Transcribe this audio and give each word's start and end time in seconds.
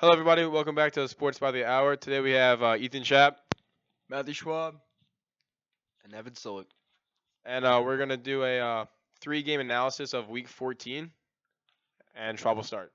Hello, 0.00 0.12
everybody. 0.12 0.46
Welcome 0.46 0.76
back 0.76 0.92
to 0.92 1.08
Sports 1.08 1.40
by 1.40 1.50
the 1.50 1.64
Hour. 1.64 1.96
Today 1.96 2.20
we 2.20 2.30
have 2.30 2.62
uh, 2.62 2.76
Ethan 2.78 3.02
Schapp, 3.02 3.34
Matthew 4.08 4.32
Schwab, 4.32 4.76
and 6.04 6.14
Evan 6.14 6.34
Solik. 6.34 6.66
and 7.44 7.64
uh, 7.64 7.82
we're 7.84 7.96
gonna 7.96 8.16
do 8.16 8.44
a 8.44 8.60
uh, 8.60 8.84
three-game 9.20 9.58
analysis 9.58 10.14
of 10.14 10.28
Week 10.28 10.46
14. 10.46 11.10
And 12.14 12.38
Schwab 12.38 12.54
will 12.54 12.62
start. 12.62 12.92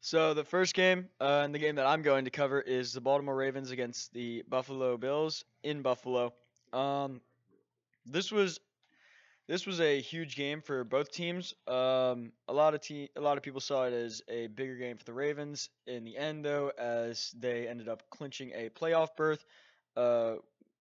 So 0.00 0.32
the 0.32 0.42
first 0.42 0.72
game, 0.72 1.10
uh, 1.20 1.42
and 1.44 1.54
the 1.54 1.58
game 1.58 1.74
that 1.74 1.84
I'm 1.84 2.00
going 2.00 2.24
to 2.24 2.30
cover 2.30 2.58
is 2.58 2.94
the 2.94 3.02
Baltimore 3.02 3.36
Ravens 3.36 3.72
against 3.72 4.14
the 4.14 4.42
Buffalo 4.48 4.96
Bills 4.96 5.44
in 5.62 5.82
Buffalo. 5.82 6.32
Um, 6.72 7.20
this 8.06 8.32
was 8.32 8.58
this 9.50 9.66
was 9.66 9.80
a 9.80 10.00
huge 10.00 10.36
game 10.36 10.60
for 10.60 10.84
both 10.84 11.10
teams. 11.10 11.54
Um, 11.66 12.30
a 12.46 12.52
lot 12.52 12.74
of 12.74 12.82
te- 12.82 13.10
a 13.16 13.20
lot 13.20 13.36
of 13.36 13.42
people 13.42 13.60
saw 13.60 13.84
it 13.86 13.92
as 13.92 14.22
a 14.28 14.46
bigger 14.46 14.76
game 14.76 14.96
for 14.96 15.04
the 15.04 15.12
Ravens. 15.12 15.68
In 15.88 16.04
the 16.04 16.16
end, 16.16 16.44
though, 16.44 16.70
as 16.78 17.32
they 17.36 17.66
ended 17.66 17.88
up 17.88 18.04
clinching 18.10 18.52
a 18.54 18.68
playoff 18.68 19.08
berth, 19.16 19.44
uh, 19.96 20.34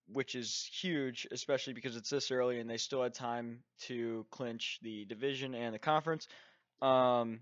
which 0.08 0.36
is 0.36 0.70
huge, 0.72 1.28
especially 1.32 1.74
because 1.74 1.96
it's 1.96 2.12
this 2.12 2.30
early 2.30 2.60
and 2.60 2.70
they 2.70 2.78
still 2.78 3.02
had 3.02 3.16
time 3.16 3.64
to 3.88 4.24
clinch 4.30 4.78
the 4.84 5.04
division 5.06 5.56
and 5.56 5.74
the 5.74 5.80
conference. 5.80 6.28
Um, 6.80 7.40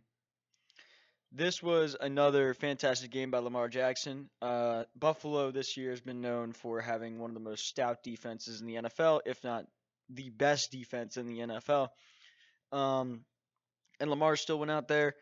this 1.33 1.61
was 1.61 1.97
another 1.99 2.53
fantastic 2.53 3.11
game 3.11 3.31
by 3.31 3.39
Lamar 3.39 3.67
Jackson. 3.67 4.29
Uh, 4.41 4.85
Buffalo 4.97 5.51
this 5.51 5.75
year 5.75 5.89
has 5.89 5.99
been 5.99 6.21
known 6.21 6.53
for 6.53 6.79
having 6.79 7.19
one 7.19 7.29
of 7.29 7.33
the 7.33 7.41
most 7.41 7.67
stout 7.67 8.01
defenses 8.01 8.61
in 8.61 8.67
the 8.67 8.75
NFL, 8.75 9.19
if 9.25 9.43
not 9.43 9.65
the 10.09 10.29
best 10.29 10.71
defense 10.71 11.17
in 11.17 11.27
the 11.27 11.39
NFL. 11.39 11.89
Um, 12.71 13.21
and 13.99 14.09
Lamar 14.09 14.35
still 14.35 14.59
went 14.59 14.71
out 14.71 14.87
there, 14.87 15.15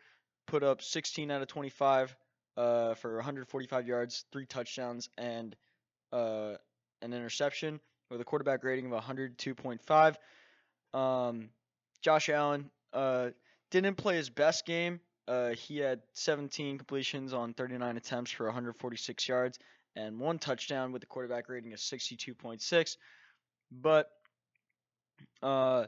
put 0.46 0.62
up 0.62 0.82
16 0.82 1.30
out 1.30 1.42
of 1.42 1.48
25 1.48 2.14
uh, 2.56 2.94
for 2.94 3.16
145 3.16 3.86
yards, 3.86 4.24
three 4.32 4.46
touchdowns, 4.46 5.08
and 5.18 5.56
uh, 6.12 6.54
an 7.02 7.12
interception 7.12 7.80
with 8.10 8.20
a 8.20 8.24
quarterback 8.24 8.64
rating 8.64 8.90
of 8.90 9.02
102.5. 9.02 10.16
Um, 10.98 11.50
Josh 12.02 12.28
Allen 12.28 12.70
uh, 12.92 13.30
didn't 13.70 13.96
play 13.96 14.16
his 14.16 14.30
best 14.30 14.64
game. 14.64 15.00
Uh, 15.28 15.50
he 15.50 15.78
had 15.78 16.00
17 16.12 16.78
completions 16.78 17.32
on 17.32 17.52
39 17.52 17.96
attempts 17.96 18.30
for 18.30 18.46
146 18.46 19.28
yards 19.28 19.58
and 19.96 20.20
one 20.20 20.38
touchdown 20.38 20.92
with 20.92 21.02
a 21.02 21.06
quarterback 21.06 21.48
rating 21.48 21.72
of 21.72 21.80
62.6. 21.80 22.96
But 23.72 24.08
uh, 25.42 25.86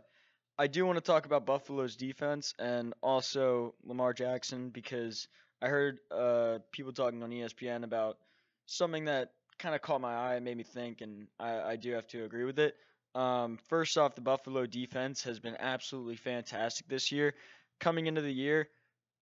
I 0.58 0.66
do 0.66 0.84
want 0.84 0.96
to 0.96 1.04
talk 1.04 1.26
about 1.26 1.46
Buffalo's 1.46 1.96
defense 1.96 2.54
and 2.58 2.94
also 3.02 3.74
Lamar 3.84 4.12
Jackson 4.12 4.70
because 4.70 5.28
I 5.62 5.68
heard 5.68 5.98
uh, 6.10 6.58
people 6.72 6.92
talking 6.92 7.22
on 7.22 7.30
ESPN 7.30 7.84
about 7.84 8.18
something 8.66 9.06
that 9.06 9.30
kind 9.58 9.74
of 9.74 9.82
caught 9.82 10.00
my 10.00 10.14
eye 10.14 10.34
and 10.34 10.44
made 10.44 10.56
me 10.56 10.64
think, 10.64 11.00
and 11.00 11.26
I, 11.38 11.60
I 11.60 11.76
do 11.76 11.92
have 11.92 12.06
to 12.08 12.24
agree 12.24 12.44
with 12.44 12.58
it. 12.58 12.74
Um, 13.14 13.58
first 13.68 13.96
off, 13.98 14.14
the 14.14 14.20
Buffalo 14.20 14.66
defense 14.66 15.24
has 15.24 15.40
been 15.40 15.56
absolutely 15.58 16.16
fantastic 16.16 16.88
this 16.88 17.10
year. 17.10 17.34
Coming 17.80 18.06
into 18.06 18.20
the 18.20 18.32
year, 18.32 18.68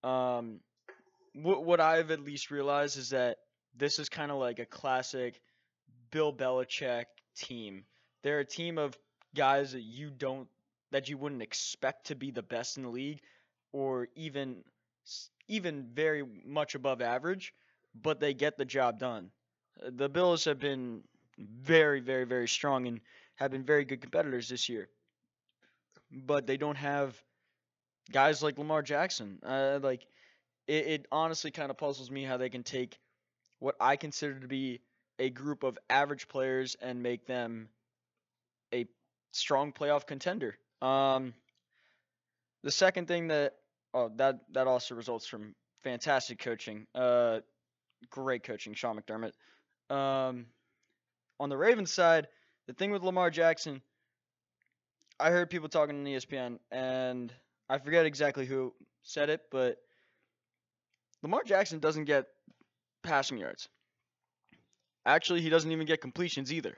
um, 0.03 0.61
what 1.35 1.65
what 1.65 1.81
I've 1.81 2.11
at 2.11 2.21
least 2.21 2.51
realized 2.51 2.99
is 2.99 3.11
that 3.11 3.37
this 3.77 3.99
is 3.99 4.09
kind 4.09 4.31
of 4.31 4.39
like 4.39 4.59
a 4.59 4.67
classic 4.67 5.41
Bill 6.11 6.33
Belichick 6.33 7.05
team. 7.37 7.85
They're 8.23 8.41
a 8.41 8.47
team 8.47 8.79
of 8.79 8.97
guys 9.35 9.73
that 9.73 9.83
you 9.83 10.11
don't 10.11 10.49
that 10.93 11.09
you 11.09 11.19
wouldn't 11.19 11.43
expect 11.43 12.07
to 12.07 12.15
be 12.15 12.31
the 12.31 12.43
best 12.43 12.77
in 12.77 12.83
the 12.85 12.89
league 12.89 13.21
or 13.73 14.09
even 14.15 14.63
even 15.49 15.87
very 15.93 16.25
much 16.45 16.75
above 16.75 17.01
average, 17.01 17.55
but 17.95 18.21
they 18.21 18.35
get 18.35 18.57
the 18.57 18.65
job 18.65 18.99
done. 18.99 19.31
Uh, 19.85 19.91
The 19.95 20.09
Bills 20.09 20.45
have 20.45 20.59
been 20.59 21.03
very 21.39 22.01
very 22.01 22.25
very 22.25 22.49
strong 22.49 22.87
and 22.87 23.01
have 23.37 23.51
been 23.51 23.65
very 23.65 23.85
good 23.85 24.01
competitors 24.01 24.49
this 24.49 24.69
year. 24.69 24.89
But 26.11 26.47
they 26.47 26.57
don't 26.57 26.77
have 26.77 27.21
guys 28.13 28.43
like 28.43 28.59
Lamar 28.59 28.83
Jackson. 28.83 29.39
Uh, 29.43 29.79
like 29.83 30.07
it, 30.67 30.87
it 30.87 31.07
honestly 31.13 31.51
kind 31.51 31.71
of 31.71 31.79
puzzles 31.79 32.11
me 32.11 32.25
how 32.25 32.37
they 32.37 32.51
can 32.51 32.63
take 32.63 32.99
what 33.59 33.77
I 33.81 33.97
consider 33.97 34.41
to 34.41 34.49
be 34.49 34.81
a 35.19 35.31
group 35.31 35.63
of 35.65 35.79
average 35.91 36.29
players 36.29 36.77
and 36.81 37.03
make 37.03 37.27
them 37.27 37.69
strong 39.37 39.73
playoff 39.73 40.07
contender. 40.07 40.57
Um, 40.83 41.35
the 42.63 42.71
second 42.71 43.09
thing 43.09 43.29
that 43.29 43.55
oh 43.95 44.11
that 44.17 44.41
that 44.53 44.67
also 44.67 44.95
results 44.95 45.27
from 45.27 45.55
fantastic 45.83 46.39
coaching. 46.39 46.87
Uh, 46.95 47.41
great 48.11 48.43
coaching, 48.43 48.75
Sean 48.75 48.99
McDermott. 48.99 49.33
Um, 49.95 50.47
on 51.39 51.49
the 51.49 51.57
Ravens 51.57 51.93
side, 51.93 52.27
the 52.67 52.73
thing 52.73 52.91
with 52.91 53.03
Lamar 53.03 53.31
Jackson, 53.31 53.83
I 55.21 55.31
heard 55.31 55.51
people 55.51 55.69
talking 55.69 55.97
on 55.97 56.05
ESPN, 56.05 56.59
and 56.71 57.33
I 57.69 57.79
forget 57.79 58.07
exactly 58.07 58.47
who 58.47 58.75
said 59.03 59.31
it, 59.31 59.43
but 59.51 59.77
Lamar 61.23 61.43
Jackson 61.45 61.79
doesn't 61.79 62.05
get 62.05 62.27
passing 63.03 63.39
yards. 63.39 63.69
Actually, 65.05 65.41
he 65.41 65.51
doesn't 65.51 65.71
even 65.71 65.87
get 65.87 66.01
completions 66.01 66.53
either. 66.53 66.77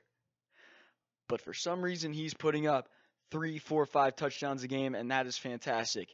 But 1.29 1.41
for 1.41 1.55
some 1.55 1.83
reason, 1.83 2.13
he's 2.13 2.35
putting 2.35 2.67
up 2.67 2.89
three, 3.31 3.59
four, 3.59 3.87
five 3.87 4.17
touchdowns 4.17 4.63
a 4.63 4.69
game, 4.69 4.95
and 4.95 5.11
that 5.11 5.27
is 5.27 5.37
fantastic. 5.37 6.09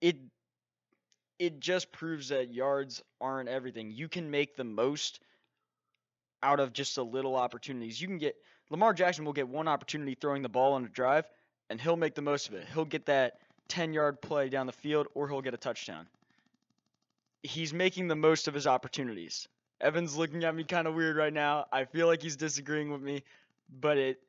It 0.00 0.16
it 1.38 1.60
just 1.60 1.92
proves 1.92 2.30
that 2.30 2.52
yards 2.52 3.00
aren't 3.20 3.48
everything. 3.48 3.92
You 3.92 4.08
can 4.08 4.30
make 4.30 4.56
the 4.56 4.64
most 4.64 5.20
out 6.42 6.58
of 6.58 6.72
just 6.72 6.98
a 6.98 7.02
little 7.02 7.36
opportunities. 7.36 8.00
You 8.00 8.08
can 8.08 8.18
get 8.18 8.34
Lamar 8.70 8.92
Jackson 8.92 9.24
will 9.24 9.32
get 9.32 9.48
one 9.48 9.68
opportunity 9.68 10.14
throwing 10.14 10.42
the 10.42 10.48
ball 10.48 10.74
on 10.74 10.84
a 10.84 10.88
drive, 10.88 11.24
and 11.70 11.80
he'll 11.80 11.96
make 11.96 12.14
the 12.14 12.22
most 12.22 12.48
of 12.48 12.54
it. 12.54 12.66
He'll 12.74 12.84
get 12.84 13.06
that 13.06 13.38
10 13.68 13.92
yard 13.92 14.20
play 14.20 14.48
down 14.48 14.66
the 14.66 14.72
field, 14.72 15.06
or 15.14 15.28
he'll 15.28 15.42
get 15.42 15.54
a 15.54 15.58
touchdown. 15.58 16.06
He's 17.42 17.72
making 17.72 18.08
the 18.08 18.16
most 18.16 18.48
of 18.48 18.54
his 18.54 18.66
opportunities. 18.66 19.48
Evan's 19.80 20.16
looking 20.16 20.42
at 20.42 20.54
me 20.54 20.64
kind 20.64 20.88
of 20.88 20.94
weird 20.94 21.16
right 21.16 21.32
now. 21.32 21.66
I 21.72 21.84
feel 21.84 22.08
like 22.08 22.20
he's 22.20 22.36
disagreeing 22.36 22.90
with 22.90 23.00
me, 23.00 23.22
but 23.68 23.98
it 23.98 24.20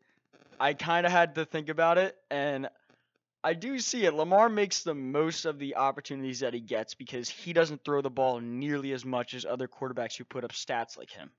I 0.60 0.74
kind 0.74 1.06
of 1.06 1.12
had 1.12 1.36
to 1.36 1.46
think 1.46 1.70
about 1.70 1.98
it, 1.98 2.18
and 2.30 2.68
I 3.44 3.54
do 3.54 3.80
see 3.80 4.06
it. 4.06 4.14
Lamar 4.14 4.50
makes 4.50 4.84
the 4.84 4.94
most 4.94 5.46
of 5.46 5.58
the 5.60 5.78
opportunities 5.78 6.42
that 6.42 6.54
he 6.54 6.60
gets 6.60 6.94
because 6.94 7.30
he 7.30 7.54
doesn't 7.54 7.84
throw 7.86 8.02
the 8.02 8.10
ball 8.10 8.42
nearly 8.42 8.92
as 8.92 9.06
much 9.06 9.34
as 9.34 9.46
other 9.46 9.68
quarterbacks 9.68 10.18
who 10.18 10.26
put 10.26 10.44
up 10.44 10.52
stats 10.52 10.98
like 10.98 11.10
him. 11.10 11.32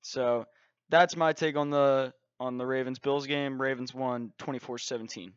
So 0.00 0.46
that's 0.88 1.16
my 1.16 1.32
take 1.32 1.56
on 1.56 1.70
the 1.70 2.14
on 2.40 2.56
the 2.56 2.66
Ravens 2.66 2.98
Bills 2.98 3.26
game. 3.26 3.60
Ravens 3.60 3.94
won 3.94 4.32
24-17. 4.38 5.32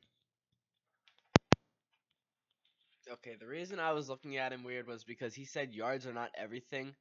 Okay, 3.11 3.35
the 3.39 3.47
reason 3.47 3.79
I 3.79 3.91
was 3.91 4.07
looking 4.07 4.37
at 4.37 4.53
him 4.53 4.63
weird 4.63 4.87
was 4.87 5.03
because 5.03 5.33
he 5.33 5.43
said 5.43 5.73
yards 5.73 6.05
are 6.05 6.13
not 6.13 6.29
everything. 6.37 6.93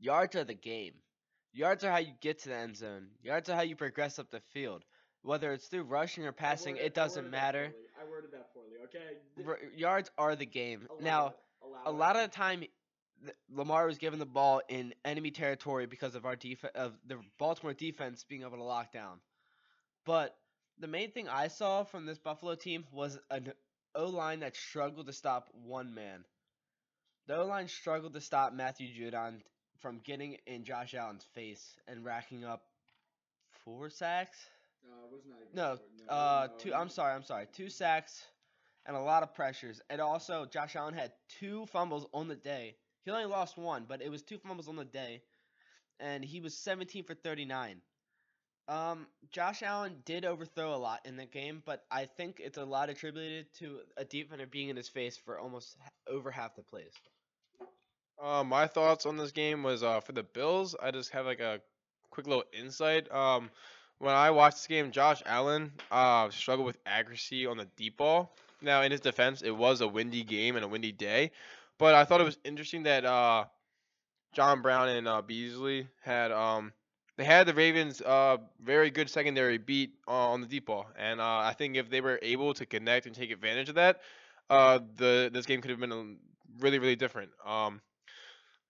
Yards 0.00 0.34
are 0.34 0.44
the 0.44 0.54
game. 0.54 0.94
Yards 1.54 1.84
are 1.84 1.90
how 1.90 1.98
you 1.98 2.12
get 2.20 2.40
to 2.40 2.48
the 2.48 2.56
end 2.56 2.76
zone. 2.76 3.06
Yards 3.22 3.48
are 3.48 3.54
how 3.54 3.62
you 3.62 3.76
progress 3.76 4.18
up 4.18 4.30
the 4.30 4.40
field. 4.52 4.84
Whether 5.22 5.52
it's 5.52 5.68
through 5.68 5.84
rushing 5.84 6.26
or 6.26 6.32
passing, 6.32 6.76
it 6.76 6.94
doesn't 6.94 7.30
matter. 7.30 7.72
I 7.98 8.10
worded 8.10 8.32
that 8.32 8.52
poorly, 8.52 8.76
okay? 8.84 9.16
R- 9.46 9.58
yards 9.74 10.10
are 10.18 10.36
the 10.36 10.46
game. 10.46 10.86
Now, 11.00 11.34
a 11.86 11.92
lot 11.92 12.16
of 12.16 12.22
the 12.22 12.36
time, 12.36 12.64
Lamar 13.48 13.86
was 13.86 13.98
given 13.98 14.18
the 14.18 14.26
ball 14.26 14.60
in 14.68 14.92
enemy 15.04 15.30
territory 15.30 15.86
because 15.86 16.14
of 16.14 16.26
our 16.26 16.36
def- 16.36 16.64
of 16.74 16.92
the 17.06 17.20
Baltimore 17.38 17.72
defense 17.72 18.24
being 18.28 18.42
able 18.42 18.58
to 18.58 18.64
lock 18.64 18.92
down. 18.92 19.20
But 20.04 20.36
the 20.80 20.88
main 20.88 21.12
thing 21.12 21.28
I 21.28 21.48
saw 21.48 21.84
from 21.84 22.04
this 22.04 22.18
Buffalo 22.18 22.56
team 22.56 22.84
was 22.92 23.18
an 23.30 23.52
O 23.94 24.06
line 24.06 24.40
that 24.40 24.56
struggled 24.56 25.06
to 25.06 25.12
stop 25.12 25.48
one 25.52 25.94
man. 25.94 26.24
The 27.28 27.36
O 27.36 27.46
line 27.46 27.68
struggled 27.68 28.12
to 28.14 28.20
stop 28.20 28.52
Matthew 28.52 28.88
Judon 28.88 29.40
from 29.80 30.00
getting 30.04 30.36
in 30.46 30.64
Josh 30.64 30.94
Allen's 30.94 31.24
face 31.34 31.76
and 31.88 32.04
racking 32.04 32.44
up 32.44 32.62
four 33.64 33.90
sacks. 33.90 34.38
No, 35.54 35.78
uh, 36.08 36.48
two. 36.58 36.74
I'm 36.74 36.88
sorry. 36.88 37.14
I'm 37.14 37.22
sorry. 37.22 37.46
Two 37.52 37.68
sacks 37.68 38.24
and 38.86 38.96
a 38.96 39.00
lot 39.00 39.22
of 39.22 39.34
pressures. 39.34 39.80
And 39.90 40.00
also, 40.00 40.46
Josh 40.46 40.76
Allen 40.76 40.94
had 40.94 41.12
two 41.28 41.66
fumbles 41.66 42.06
on 42.12 42.28
the 42.28 42.36
day. 42.36 42.76
He 43.04 43.10
only 43.10 43.26
lost 43.26 43.56
one, 43.56 43.84
but 43.88 44.02
it 44.02 44.10
was 44.10 44.22
two 44.22 44.38
fumbles 44.38 44.68
on 44.68 44.76
the 44.76 44.84
day, 44.84 45.22
and 46.00 46.24
he 46.24 46.40
was 46.40 46.56
17 46.56 47.04
for 47.04 47.14
39. 47.14 47.80
Um, 48.66 49.06
Josh 49.30 49.62
Allen 49.62 49.96
did 50.06 50.24
overthrow 50.24 50.74
a 50.74 50.76
lot 50.76 51.00
in 51.04 51.16
the 51.16 51.26
game, 51.26 51.62
but 51.66 51.84
I 51.90 52.06
think 52.06 52.40
it's 52.40 52.56
a 52.56 52.64
lot 52.64 52.88
attributed 52.88 53.52
to 53.58 53.80
a 53.98 54.04
defender 54.04 54.46
being 54.46 54.70
in 54.70 54.76
his 54.76 54.88
face 54.88 55.18
for 55.18 55.38
almost 55.38 55.76
over 56.06 56.30
half 56.30 56.56
the 56.56 56.62
plays. 56.62 56.92
Uh, 58.24 58.42
my 58.42 58.66
thoughts 58.66 59.04
on 59.04 59.18
this 59.18 59.32
game 59.32 59.62
was 59.62 59.82
uh, 59.82 60.00
for 60.00 60.12
the 60.12 60.22
Bills. 60.22 60.74
I 60.82 60.90
just 60.90 61.10
have 61.10 61.26
like 61.26 61.40
a 61.40 61.60
quick 62.10 62.26
little 62.26 62.44
insight. 62.58 63.12
Um, 63.12 63.50
when 63.98 64.14
I 64.14 64.30
watched 64.30 64.56
this 64.56 64.66
game, 64.66 64.92
Josh 64.92 65.22
Allen 65.26 65.72
uh, 65.90 66.30
struggled 66.30 66.64
with 66.64 66.78
accuracy 66.86 67.44
on 67.44 67.58
the 67.58 67.66
deep 67.76 67.98
ball. 67.98 68.34
Now, 68.62 68.80
in 68.80 68.92
his 68.92 69.02
defense, 69.02 69.42
it 69.42 69.50
was 69.50 69.82
a 69.82 69.88
windy 69.88 70.24
game 70.24 70.56
and 70.56 70.64
a 70.64 70.68
windy 70.68 70.90
day, 70.90 71.32
but 71.78 71.94
I 71.94 72.06
thought 72.06 72.22
it 72.22 72.24
was 72.24 72.38
interesting 72.44 72.84
that 72.84 73.04
uh, 73.04 73.44
John 74.32 74.62
Brown 74.62 74.88
and 74.88 75.06
uh, 75.06 75.20
Beasley 75.20 75.86
had 76.02 76.32
um, 76.32 76.72
they 77.18 77.24
had 77.24 77.46
the 77.46 77.52
Ravens 77.52 78.00
uh, 78.00 78.38
very 78.58 78.90
good 78.90 79.10
secondary 79.10 79.58
beat 79.58 79.96
uh, 80.08 80.30
on 80.30 80.40
the 80.40 80.46
deep 80.46 80.64
ball, 80.64 80.86
and 80.98 81.20
uh, 81.20 81.40
I 81.40 81.54
think 81.58 81.76
if 81.76 81.90
they 81.90 82.00
were 82.00 82.18
able 82.22 82.54
to 82.54 82.64
connect 82.64 83.04
and 83.04 83.14
take 83.14 83.30
advantage 83.30 83.68
of 83.68 83.74
that, 83.74 84.00
uh, 84.48 84.78
the 84.96 85.28
this 85.30 85.44
game 85.44 85.60
could 85.60 85.70
have 85.70 85.80
been 85.80 85.92
um, 85.92 86.16
really 86.58 86.78
really 86.78 86.96
different. 86.96 87.30
Um, 87.44 87.82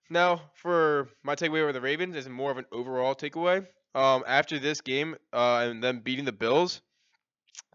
now 0.09 0.41
for 0.53 1.09
my 1.23 1.35
takeaway 1.35 1.61
over 1.61 1.73
the 1.73 1.81
Ravens 1.81 2.15
is 2.15 2.27
more 2.29 2.51
of 2.51 2.57
an 2.57 2.65
overall 2.71 3.15
takeaway. 3.15 3.65
Um, 3.93 4.23
after 4.27 4.59
this 4.59 4.81
game 4.81 5.15
uh, 5.31 5.67
and 5.69 5.81
them 5.81 6.01
beating 6.01 6.25
the 6.25 6.33
Bills, 6.33 6.81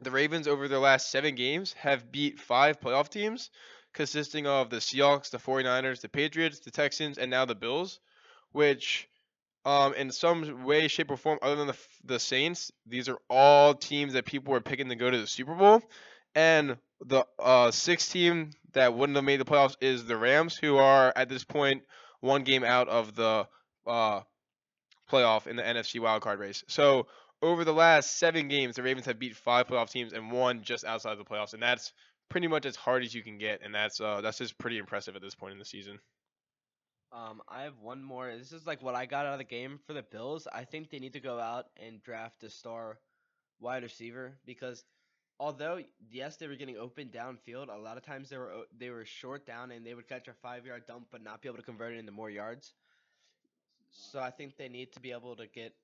the 0.03 0.11
Ravens 0.11 0.47
over 0.47 0.69
their 0.69 0.79
last 0.79 1.11
seven 1.11 1.35
games 1.35 1.73
have 1.75 2.13
beat 2.13 2.39
five 2.39 2.81
playoff 2.81 3.09
teams, 3.09 3.51
consisting 3.95 4.47
of 4.47 4.69
the 4.71 4.77
Seahawks, 4.77 5.31
the 5.31 5.39
49ers, 5.39 6.01
the 6.01 6.09
Patriots, 6.09 6.61
the 6.61 6.71
Texans, 6.71 7.17
and 7.17 7.31
now 7.31 7.47
the 7.47 7.55
Bills, 7.55 8.01
which 8.53 9.09
um, 9.65 9.95
in 9.95 10.11
some 10.11 10.65
way, 10.65 10.89
shape, 10.89 11.11
or 11.11 11.17
form, 11.17 11.39
other 11.43 11.57
than 11.57 11.67
the 11.67 11.77
the 12.05 12.19
Saints, 12.19 12.73
these 12.87 13.09
are 13.09 13.19
all 13.29 13.75
teams 13.75 14.15
that 14.15 14.25
people 14.25 14.53
were 14.53 14.61
picking 14.61 14.89
to 14.89 14.97
go 14.97 15.11
to 15.11 15.19
the 15.19 15.27
Super 15.27 15.55
Bowl. 15.55 15.83
And 16.35 16.77
the 17.05 17.27
uh, 17.39 17.71
sixth 17.71 18.13
team 18.13 18.51
that 18.73 18.95
wouldn't 18.95 19.17
have 19.17 19.25
made 19.25 19.41
the 19.41 19.45
playoffs 19.45 19.77
is 19.81 20.05
the 20.07 20.17
Rams, 20.17 20.57
who 20.57 20.77
are 20.77 21.13
at 21.15 21.29
this 21.29 21.45
point 21.45 21.83
one 22.21 22.45
game 22.45 22.65
out 22.65 22.89
of 22.89 23.15
the 23.15 23.47
uh, 23.87 24.21
playoff 25.11 25.47
in 25.47 25.57
the 25.57 25.63
NFC 25.63 26.01
wildcard 26.01 26.39
race. 26.39 26.65
So 26.69 27.07
over 27.43 27.65
the 27.65 27.73
last 27.73 28.19
seven 28.19 28.49
games, 28.49 28.77
the 28.77 28.83
Ravens 28.83 29.07
have 29.07 29.19
beat 29.19 29.37
five 29.37 29.67
playoff 29.67 29.91
teams 29.91 30.13
and 30.13 30.31
one 30.31 30.63
just 30.63 30.85
outside 30.85 31.19
the 31.19 31.25
playoffs, 31.25 31.55
and 31.55 31.63
that's 31.63 31.93
pretty 32.29 32.47
much 32.47 32.67
as 32.67 32.77
hard 32.77 33.03
as 33.03 33.15
you 33.15 33.23
can 33.23 33.39
get, 33.39 33.61
and 33.63 33.75
that's 33.75 34.01
uh, 34.01 34.21
that's 34.21 34.39
just 34.39 34.59
pretty 34.59 34.79
impressive 34.79 35.17
at 35.17 35.23
this 35.23 35.35
point 35.35 35.53
in 35.53 35.59
the 35.59 35.65
season. 35.65 35.99
Um, 37.13 37.43
I 37.49 37.63
have 37.63 37.79
one 37.81 38.05
more. 38.05 38.33
This 38.37 38.53
is 38.53 38.67
like 38.67 38.83
what 38.83 38.95
I 38.95 39.07
got 39.07 39.27
out 39.27 39.33
of 39.33 39.39
the 39.39 39.45
game 39.45 39.81
for 39.87 39.95
the 39.95 40.03
Bills. 40.03 40.47
I 40.53 40.65
think 40.65 40.91
they 40.91 41.01
need 41.01 41.15
to 41.15 41.21
go 41.21 41.41
out 41.41 41.67
and 41.77 42.01
draft 42.03 42.45
a 42.45 42.51
star 42.51 42.99
wide 43.59 43.83
receiver 43.83 44.39
because 44.47 44.85
although 45.41 45.81
yes 46.13 46.37
they 46.37 46.47
were 46.47 46.55
getting 46.55 46.77
open 46.77 47.09
downfield, 47.09 47.75
a 47.75 47.81
lot 47.81 47.97
of 47.97 48.05
times 48.05 48.29
they 48.29 48.37
were 48.37 48.53
they 48.79 48.91
were 48.91 49.05
short 49.05 49.47
down 49.47 49.73
and 49.73 49.85
they 49.85 49.95
would 49.95 50.07
catch 50.07 50.29
a 50.29 50.35
five 50.35 50.67
yard 50.67 50.83
dump 50.87 51.07
but 51.11 51.25
not 51.25 51.41
be 51.41 51.49
able 51.49 51.57
to 51.57 51.65
convert 51.65 51.95
it 51.95 51.99
into 51.99 52.13
more 52.13 52.31
yards. 52.31 52.75
So 53.91 54.21
I 54.21 54.31
think 54.31 54.57
they 54.57 54.69
need 54.69 54.93
to 54.93 55.01
be 55.01 55.11
able 55.11 55.35
to 55.37 55.47
get. 55.49 55.75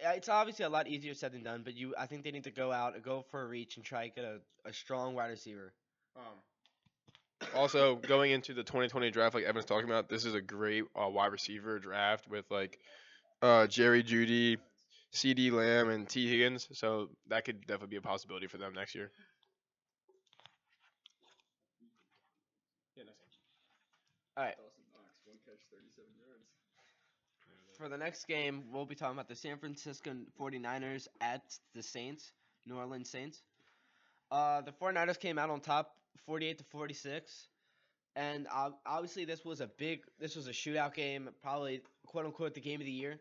It's 0.00 0.28
obviously 0.28 0.64
a 0.64 0.68
lot 0.68 0.86
easier 0.86 1.14
said 1.14 1.32
than 1.32 1.42
done, 1.42 1.62
but 1.64 1.74
you 1.74 1.94
I 1.98 2.06
think 2.06 2.22
they 2.22 2.30
need 2.30 2.44
to 2.44 2.52
go 2.52 2.70
out, 2.70 2.94
and 2.94 3.02
go 3.02 3.24
for 3.30 3.42
a 3.42 3.46
reach, 3.46 3.76
and 3.76 3.84
try 3.84 4.08
to 4.08 4.14
get 4.14 4.24
a, 4.24 4.38
a 4.68 4.72
strong 4.72 5.14
wide 5.14 5.30
receiver. 5.30 5.72
Um, 6.14 7.50
also, 7.54 7.96
going 7.96 8.30
into 8.30 8.54
the 8.54 8.62
2020 8.62 9.10
draft, 9.10 9.34
like 9.34 9.44
Evan's 9.44 9.64
talking 9.64 9.88
about, 9.88 10.08
this 10.08 10.24
is 10.24 10.34
a 10.34 10.40
great 10.40 10.84
uh, 10.94 11.08
wide 11.08 11.32
receiver 11.32 11.80
draft 11.80 12.28
with 12.28 12.44
like 12.50 12.78
uh, 13.42 13.66
Jerry 13.66 14.04
Jeudy, 14.04 14.58
CeeDee 15.16 15.50
Lamb, 15.50 15.88
and 15.90 16.08
Tee 16.08 16.28
Higgins. 16.28 16.68
So 16.72 17.08
that 17.28 17.44
could 17.44 17.60
definitely 17.62 17.88
be 17.88 17.96
a 17.96 18.00
possibility 18.02 18.46
for 18.46 18.58
them 18.58 18.74
next 18.74 18.94
year. 18.94 19.10
All 24.36 24.44
right. 24.44 24.54
For 27.78 27.88
the 27.88 27.96
next 27.96 28.26
game, 28.26 28.64
we'll 28.72 28.86
be 28.86 28.94
talking 28.94 29.14
about 29.14 29.28
the 29.28 29.34
San 29.36 29.58
Francisco 29.58 30.14
49ers 30.40 31.08
at 31.20 31.42
the 31.74 31.82
Saints, 31.82 32.32
New 32.66 32.76
Orleans 32.76 33.10
Saints. 33.10 33.42
Uh, 34.30 34.60
the 34.62 34.72
49ers 34.72 35.18
came 35.20 35.38
out 35.38 35.50
on 35.50 35.60
top 35.60 35.96
48 36.26 36.58
to 36.58 36.64
46. 36.64 37.48
And 38.14 38.46
uh, 38.52 38.70
obviously, 38.86 39.26
this 39.26 39.44
was 39.44 39.60
a 39.60 39.66
big, 39.66 40.00
this 40.18 40.36
was 40.36 40.48
a 40.48 40.52
shootout 40.52 40.94
game, 40.94 41.28
probably 41.42 41.82
quote 42.06 42.24
unquote 42.24 42.54
the 42.54 42.60
game 42.60 42.80
of 42.80 42.86
the 42.86 42.92
year. 42.92 43.20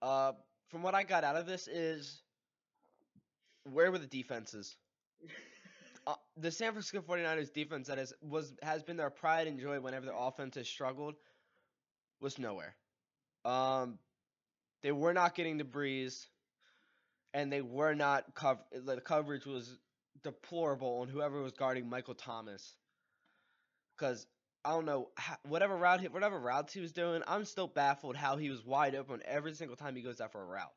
Uh, 0.00 0.32
from 0.72 0.82
what 0.82 0.94
I 0.94 1.04
got 1.04 1.22
out 1.22 1.36
of 1.36 1.46
this 1.46 1.68
is, 1.68 2.22
where 3.70 3.92
were 3.92 3.98
the 3.98 4.06
defenses? 4.06 4.74
uh, 6.06 6.14
the 6.38 6.50
San 6.50 6.72
Francisco 6.72 7.02
49ers 7.02 7.52
defense 7.52 7.88
that 7.88 7.98
is 7.98 8.12
was 8.22 8.52
has 8.62 8.82
been 8.82 8.96
their 8.96 9.10
pride 9.10 9.46
and 9.46 9.60
joy 9.60 9.78
whenever 9.78 10.06
their 10.06 10.16
offense 10.18 10.56
has 10.56 10.66
struggled 10.66 11.14
was 12.20 12.38
nowhere. 12.38 12.74
Um, 13.44 13.98
they 14.82 14.92
were 14.92 15.12
not 15.12 15.34
getting 15.34 15.58
the 15.58 15.64
breeze, 15.64 16.26
and 17.34 17.52
they 17.52 17.60
were 17.60 17.94
not 17.94 18.34
cover. 18.34 18.62
The 18.72 19.00
coverage 19.00 19.46
was 19.46 19.78
deplorable 20.24 21.00
on 21.02 21.08
whoever 21.08 21.42
was 21.42 21.52
guarding 21.52 21.88
Michael 21.88 22.14
Thomas. 22.14 22.76
Because 23.96 24.26
I 24.64 24.70
don't 24.70 24.86
know 24.86 25.08
whatever 25.44 25.76
route 25.76 26.00
he, 26.00 26.08
whatever 26.08 26.38
routes 26.38 26.72
he 26.72 26.80
was 26.80 26.92
doing, 26.92 27.22
I'm 27.26 27.44
still 27.44 27.66
baffled 27.66 28.16
how 28.16 28.36
he 28.36 28.50
was 28.50 28.64
wide 28.64 28.94
open 28.94 29.20
every 29.24 29.54
single 29.54 29.76
time 29.76 29.96
he 29.96 30.02
goes 30.02 30.20
out 30.20 30.32
for 30.32 30.42
a 30.42 30.46
route. 30.46 30.72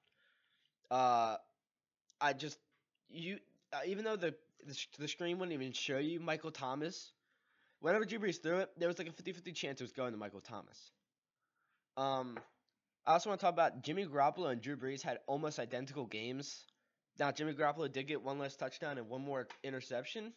Uh, 0.92 1.38
I 2.22 2.34
just 2.34 2.58
you 3.10 3.40
uh, 3.74 3.80
even 3.86 4.04
though 4.04 4.16
the, 4.16 4.36
the 4.66 4.86
the 5.00 5.08
screen 5.08 5.38
wouldn't 5.40 5.54
even 5.54 5.74
show 5.74 5.98
you 5.98 6.20
Michael 6.20 6.52
Thomas, 6.52 7.12
whenever 7.80 8.06
Drew 8.06 8.20
Brees 8.20 8.42
threw 8.42 8.60
it, 8.60 8.72
there 8.78 8.88
was 8.88 8.98
like 8.98 9.08
a 9.08 9.12
50-50 9.12 9.54
chance 9.54 9.82
it 9.82 9.84
was 9.84 9.94
going 9.94 10.12
to 10.12 10.18
Michael 10.18 10.42
Thomas. 10.42 10.92
Um, 11.98 12.38
I 13.06 13.14
also 13.14 13.30
want 13.30 13.40
to 13.40 13.46
talk 13.46 13.54
about 13.54 13.84
Jimmy 13.84 14.06
Garoppolo 14.06 14.52
and 14.52 14.62
Drew 14.62 14.76
Brees 14.76 15.02
had 15.02 15.20
almost 15.28 15.60
identical 15.60 16.06
games 16.06 16.66
now, 17.18 17.32
Jimmy 17.32 17.54
Garoppolo 17.54 17.92
did 17.92 18.08
get 18.08 18.22
one 18.22 18.40
less 18.40 18.56
touchdown 18.56 18.98
and 18.98 19.08
one 19.08 19.22
more 19.22 19.48
interception, 19.64 20.34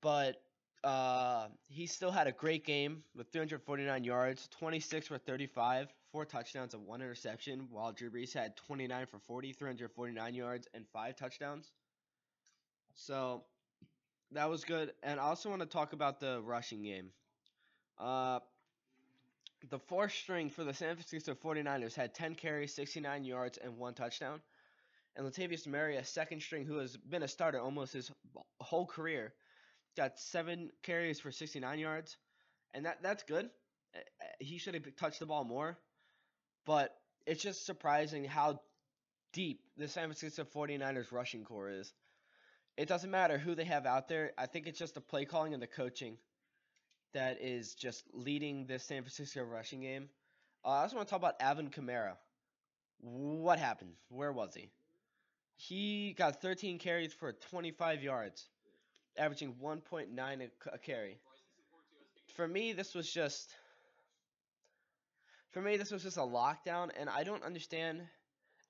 but 0.00 0.42
uh, 0.84 1.46
he 1.68 1.86
still 1.86 2.10
had 2.10 2.26
a 2.26 2.32
great 2.32 2.64
game 2.64 3.02
with 3.14 3.28
349 3.32 4.04
yards, 4.04 4.48
26 4.58 5.06
for 5.08 5.18
35, 5.18 5.88
four 6.10 6.24
touchdowns 6.24 6.74
and 6.74 6.86
one 6.86 7.00
interception, 7.00 7.68
while 7.70 7.92
Drew 7.92 8.10
Brees 8.10 8.32
had 8.32 8.56
29 8.56 9.06
for 9.06 9.18
40, 9.18 9.52
349 9.52 10.34
yards 10.34 10.68
and 10.74 10.84
five 10.92 11.16
touchdowns. 11.16 11.70
So 12.94 13.44
that 14.32 14.50
was 14.50 14.64
good. 14.64 14.92
And 15.02 15.20
I 15.20 15.24
also 15.24 15.50
want 15.50 15.62
to 15.62 15.68
talk 15.68 15.92
about 15.92 16.20
the 16.20 16.40
rushing 16.42 16.82
game. 16.82 17.10
Uh, 17.98 18.40
the 19.70 19.78
fourth 19.78 20.12
string 20.12 20.50
for 20.50 20.64
the 20.64 20.74
San 20.74 20.96
Francisco 20.96 21.34
49ers 21.34 21.94
had 21.94 22.14
10 22.14 22.34
carries, 22.34 22.74
69 22.74 23.24
yards, 23.24 23.58
and 23.58 23.78
one 23.78 23.94
touchdown 23.94 24.40
and 25.16 25.26
Latavius 25.26 25.66
Murray, 25.66 25.96
a 25.96 26.04
second 26.04 26.40
string 26.40 26.64
who 26.64 26.78
has 26.78 26.96
been 26.96 27.22
a 27.22 27.28
starter 27.28 27.60
almost 27.60 27.92
his 27.92 28.10
whole 28.60 28.86
career, 28.86 29.32
got 29.96 30.18
seven 30.18 30.70
carries 30.82 31.20
for 31.20 31.30
69 31.30 31.78
yards, 31.78 32.16
and 32.74 32.86
that 32.86 33.02
that's 33.02 33.22
good. 33.24 33.50
He 34.40 34.58
should 34.58 34.74
have 34.74 34.96
touched 34.96 35.20
the 35.20 35.26
ball 35.26 35.44
more, 35.44 35.78
but 36.64 36.94
it's 37.26 37.42
just 37.42 37.66
surprising 37.66 38.24
how 38.24 38.60
deep 39.32 39.60
the 39.76 39.88
San 39.88 40.04
Francisco 40.04 40.44
49ers 40.44 41.12
rushing 41.12 41.44
core 41.44 41.70
is. 41.70 41.92
It 42.76 42.88
doesn't 42.88 43.10
matter 43.10 43.38
who 43.38 43.54
they 43.54 43.64
have 43.64 43.86
out 43.86 44.08
there. 44.08 44.32
I 44.38 44.46
think 44.46 44.66
it's 44.66 44.78
just 44.78 44.94
the 44.94 45.00
play 45.00 45.24
calling 45.24 45.52
and 45.54 45.62
the 45.62 45.66
coaching 45.66 46.16
that 47.12 47.40
is 47.42 47.74
just 47.74 48.02
leading 48.14 48.66
this 48.66 48.84
San 48.84 49.02
Francisco 49.02 49.42
rushing 49.42 49.80
game. 49.80 50.08
Uh, 50.64 50.68
I 50.68 50.82
also 50.82 50.96
want 50.96 51.08
to 51.08 51.10
talk 51.10 51.20
about 51.20 51.40
Alvin 51.40 51.68
Kamara. 51.68 52.16
What 53.00 53.58
happened? 53.58 53.92
Where 54.08 54.32
was 54.32 54.54
he? 54.54 54.70
He 55.56 56.14
got 56.14 56.40
13 56.40 56.78
carries 56.78 57.12
for 57.12 57.32
25 57.32 58.02
yards, 58.02 58.48
averaging 59.16 59.54
1.9 59.62 60.08
a, 60.18 60.74
a 60.74 60.78
carry. 60.78 61.18
For 62.34 62.46
me, 62.46 62.72
this 62.72 62.94
was 62.94 63.10
just. 63.10 63.54
For 65.50 65.60
me, 65.60 65.76
this 65.76 65.90
was 65.90 66.02
just 66.02 66.16
a 66.16 66.20
lockdown, 66.20 66.90
and 66.98 67.10
I 67.10 67.24
don't 67.24 67.42
understand. 67.44 68.02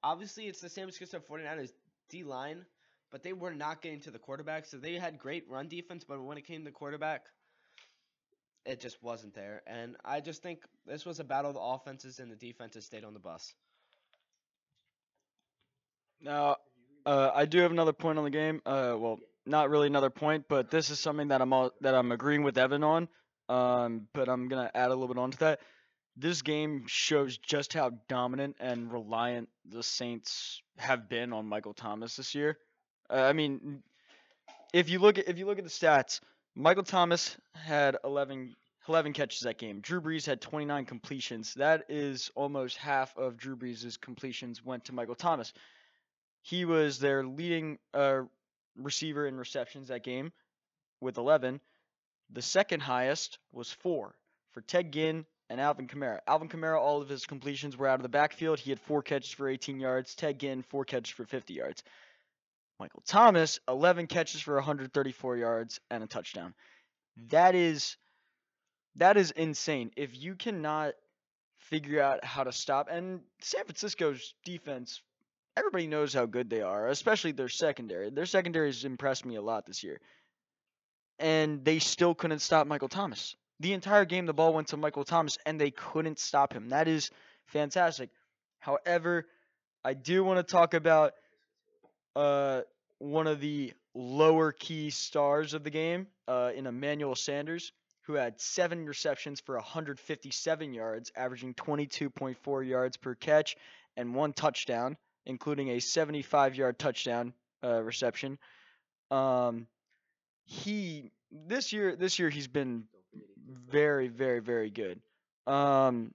Obviously, 0.02 0.48
it's 0.48 0.60
the 0.60 0.68
same 0.68 0.90
San 0.90 1.08
Francisco 1.08 1.20
49ers 1.20 1.70
D 2.08 2.24
line, 2.24 2.64
but 3.12 3.22
they 3.22 3.32
were 3.32 3.54
not 3.54 3.82
getting 3.82 4.00
to 4.00 4.10
the 4.10 4.18
quarterback. 4.18 4.66
So 4.66 4.78
they 4.78 4.94
had 4.94 5.18
great 5.18 5.48
run 5.48 5.68
defense, 5.68 6.02
but 6.02 6.20
when 6.20 6.38
it 6.38 6.46
came 6.46 6.64
to 6.64 6.72
quarterback, 6.72 7.26
it 8.64 8.80
just 8.80 9.00
wasn't 9.02 9.34
there. 9.34 9.62
And 9.66 9.96
I 10.04 10.20
just 10.20 10.42
think 10.42 10.64
this 10.86 11.06
was 11.06 11.20
a 11.20 11.24
battle 11.24 11.50
of 11.50 11.54
the 11.54 11.60
offenses, 11.60 12.18
and 12.18 12.30
the 12.30 12.36
defenses 12.36 12.84
stayed 12.84 13.04
on 13.04 13.14
the 13.14 13.20
bus. 13.20 13.54
Now, 16.20 16.56
uh, 17.04 17.30
I 17.34 17.46
do 17.46 17.58
have 17.58 17.72
another 17.72 17.92
point 17.92 18.18
on 18.18 18.24
the 18.24 18.30
game. 18.30 18.60
Uh, 18.64 18.94
well, 18.98 19.18
not 19.46 19.70
really 19.70 19.86
another 19.86 20.10
point, 20.10 20.44
but 20.48 20.70
this 20.70 20.90
is 20.90 20.98
something 21.00 21.28
that 21.28 21.40
I'm 21.40 21.52
all, 21.52 21.72
that 21.80 21.94
I'm 21.94 22.12
agreeing 22.12 22.42
with 22.42 22.58
Evan 22.58 22.84
on. 22.84 23.08
Um, 23.48 24.08
but 24.14 24.28
I'm 24.28 24.48
gonna 24.48 24.70
add 24.74 24.88
a 24.88 24.94
little 24.94 25.08
bit 25.08 25.18
onto 25.18 25.38
that. 25.38 25.60
This 26.16 26.42
game 26.42 26.84
shows 26.86 27.38
just 27.38 27.72
how 27.72 27.90
dominant 28.08 28.56
and 28.60 28.92
reliant 28.92 29.48
the 29.64 29.82
Saints 29.82 30.62
have 30.76 31.08
been 31.08 31.32
on 31.32 31.46
Michael 31.46 31.74
Thomas 31.74 32.16
this 32.16 32.34
year. 32.34 32.58
Uh, 33.10 33.22
I 33.22 33.32
mean, 33.32 33.82
if 34.72 34.88
you 34.88 34.98
look 34.98 35.18
at 35.18 35.28
if 35.28 35.38
you 35.38 35.46
look 35.46 35.58
at 35.58 35.64
the 35.64 35.70
stats, 35.70 36.20
Michael 36.54 36.82
Thomas 36.82 37.36
had 37.54 37.96
11, 38.04 38.54
11 38.88 39.12
catches 39.14 39.40
that 39.40 39.58
game. 39.58 39.80
Drew 39.80 40.00
Brees 40.00 40.26
had 40.26 40.40
29 40.40 40.84
completions. 40.84 41.54
That 41.54 41.84
is 41.88 42.30
almost 42.34 42.76
half 42.76 43.16
of 43.16 43.38
Drew 43.38 43.56
Brees' 43.56 43.98
completions 44.00 44.64
went 44.64 44.84
to 44.86 44.92
Michael 44.92 45.14
Thomas. 45.14 45.52
He 46.42 46.64
was 46.64 46.98
their 46.98 47.24
leading 47.24 47.78
uh, 47.94 48.22
receiver 48.76 49.26
in 49.26 49.36
receptions 49.36 49.88
that 49.88 50.04
game 50.04 50.32
with 51.00 51.18
11. 51.18 51.60
The 52.30 52.42
second 52.42 52.80
highest 52.80 53.38
was 53.52 53.70
four 53.70 54.14
for 54.52 54.60
Ted 54.62 54.92
Ginn 54.92 55.26
and 55.50 55.60
Alvin 55.60 55.86
Kamara. 55.86 56.20
Alvin 56.26 56.48
Kamara, 56.48 56.80
all 56.80 57.02
of 57.02 57.08
his 57.08 57.26
completions 57.26 57.76
were 57.76 57.88
out 57.88 57.98
of 57.98 58.02
the 58.02 58.08
backfield. 58.08 58.58
He 58.58 58.70
had 58.70 58.80
four 58.80 59.02
catches 59.02 59.32
for 59.32 59.48
18 59.48 59.80
yards. 59.80 60.14
Ted 60.14 60.38
Ginn, 60.38 60.62
four 60.62 60.84
catches 60.84 61.12
for 61.12 61.24
50 61.24 61.54
yards. 61.54 61.82
Michael 62.78 63.02
Thomas, 63.06 63.60
11 63.68 64.06
catches 64.06 64.40
for 64.40 64.54
134 64.54 65.36
yards 65.36 65.80
and 65.90 66.02
a 66.02 66.06
touchdown. 66.06 66.54
That 67.28 67.54
is 67.54 67.96
that 68.96 69.16
is 69.16 69.30
insane. 69.30 69.90
If 69.96 70.16
you 70.16 70.34
cannot 70.34 70.94
figure 71.58 72.02
out 72.02 72.24
how 72.24 72.44
to 72.44 72.52
stop 72.52 72.88
and 72.90 73.20
San 73.40 73.64
Francisco's 73.64 74.34
defense, 74.44 75.00
everybody 75.56 75.86
knows 75.86 76.14
how 76.14 76.26
good 76.26 76.50
they 76.50 76.62
are, 76.62 76.88
especially 76.88 77.32
their 77.32 77.48
secondary. 77.48 78.10
Their 78.10 78.26
secondary 78.26 78.68
has 78.68 78.84
impressed 78.84 79.24
me 79.24 79.36
a 79.36 79.42
lot 79.42 79.66
this 79.66 79.82
year. 79.82 80.00
And 81.18 81.64
they 81.64 81.78
still 81.78 82.14
couldn't 82.14 82.40
stop 82.40 82.66
Michael 82.66 82.88
Thomas. 82.88 83.36
The 83.60 83.74
entire 83.74 84.04
game 84.04 84.26
the 84.26 84.32
ball 84.32 84.54
went 84.54 84.68
to 84.68 84.76
Michael 84.76 85.04
Thomas 85.04 85.38
and 85.46 85.60
they 85.60 85.70
couldn't 85.70 86.18
stop 86.18 86.52
him. 86.52 86.70
That 86.70 86.88
is 86.88 87.10
fantastic. 87.46 88.10
However, 88.58 89.26
I 89.84 89.94
do 89.94 90.24
want 90.24 90.38
to 90.38 90.50
talk 90.50 90.74
about 90.74 91.12
uh 92.14 92.62
one 92.98 93.26
of 93.26 93.40
the 93.40 93.72
lower 93.94 94.52
key 94.52 94.90
stars 94.90 95.54
of 95.54 95.64
the 95.64 95.70
game 95.70 96.06
uh, 96.28 96.52
in 96.54 96.66
Emmanuel 96.66 97.16
Sanders, 97.16 97.72
who 98.02 98.14
had 98.14 98.40
seven 98.40 98.86
receptions 98.86 99.40
for 99.40 99.56
157 99.56 100.72
yards, 100.72 101.10
averaging 101.16 101.54
22.4 101.54 102.66
yards 102.66 102.96
per 102.96 103.14
catch, 103.14 103.56
and 103.96 104.14
one 104.14 104.32
touchdown, 104.32 104.96
including 105.26 105.70
a 105.70 105.80
75 105.80 106.56
yard 106.56 106.78
touchdown 106.78 107.32
uh, 107.64 107.82
reception. 107.82 108.38
Um, 109.10 109.66
he 110.44 111.10
this 111.30 111.72
year 111.72 111.96
this 111.96 112.18
year 112.18 112.30
he's 112.30 112.48
been 112.48 112.84
very 113.70 114.08
very 114.08 114.40
very 114.40 114.70
good. 114.70 115.00
Um, 115.46 116.12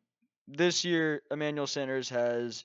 this 0.48 0.86
year 0.86 1.22
Emmanuel 1.32 1.68
Sanders 1.68 2.10
has 2.10 2.64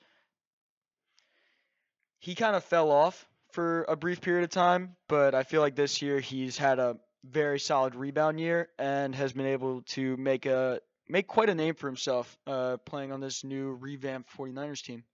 he 2.18 2.34
kind 2.34 2.54
of 2.54 2.64
fell 2.64 2.90
off 2.90 3.26
for 3.52 3.84
a 3.88 3.96
brief 3.96 4.20
period 4.20 4.44
of 4.44 4.50
time, 4.50 4.96
but 5.08 5.34
I 5.34 5.42
feel 5.42 5.60
like 5.60 5.74
this 5.74 6.02
year 6.02 6.20
he's 6.20 6.56
had 6.56 6.78
a 6.78 6.96
very 7.24 7.58
solid 7.60 7.94
rebound 7.94 8.40
year 8.40 8.68
and 8.78 9.14
has 9.14 9.32
been 9.32 9.46
able 9.46 9.82
to 9.82 10.16
make 10.16 10.46
a 10.46 10.80
make 11.08 11.26
quite 11.26 11.48
a 11.48 11.54
name 11.54 11.74
for 11.74 11.86
himself 11.86 12.36
uh, 12.46 12.76
playing 12.86 13.12
on 13.12 13.20
this 13.20 13.44
new 13.44 13.72
revamped 13.72 14.30
49ers 14.36 14.82
team. 14.82 15.04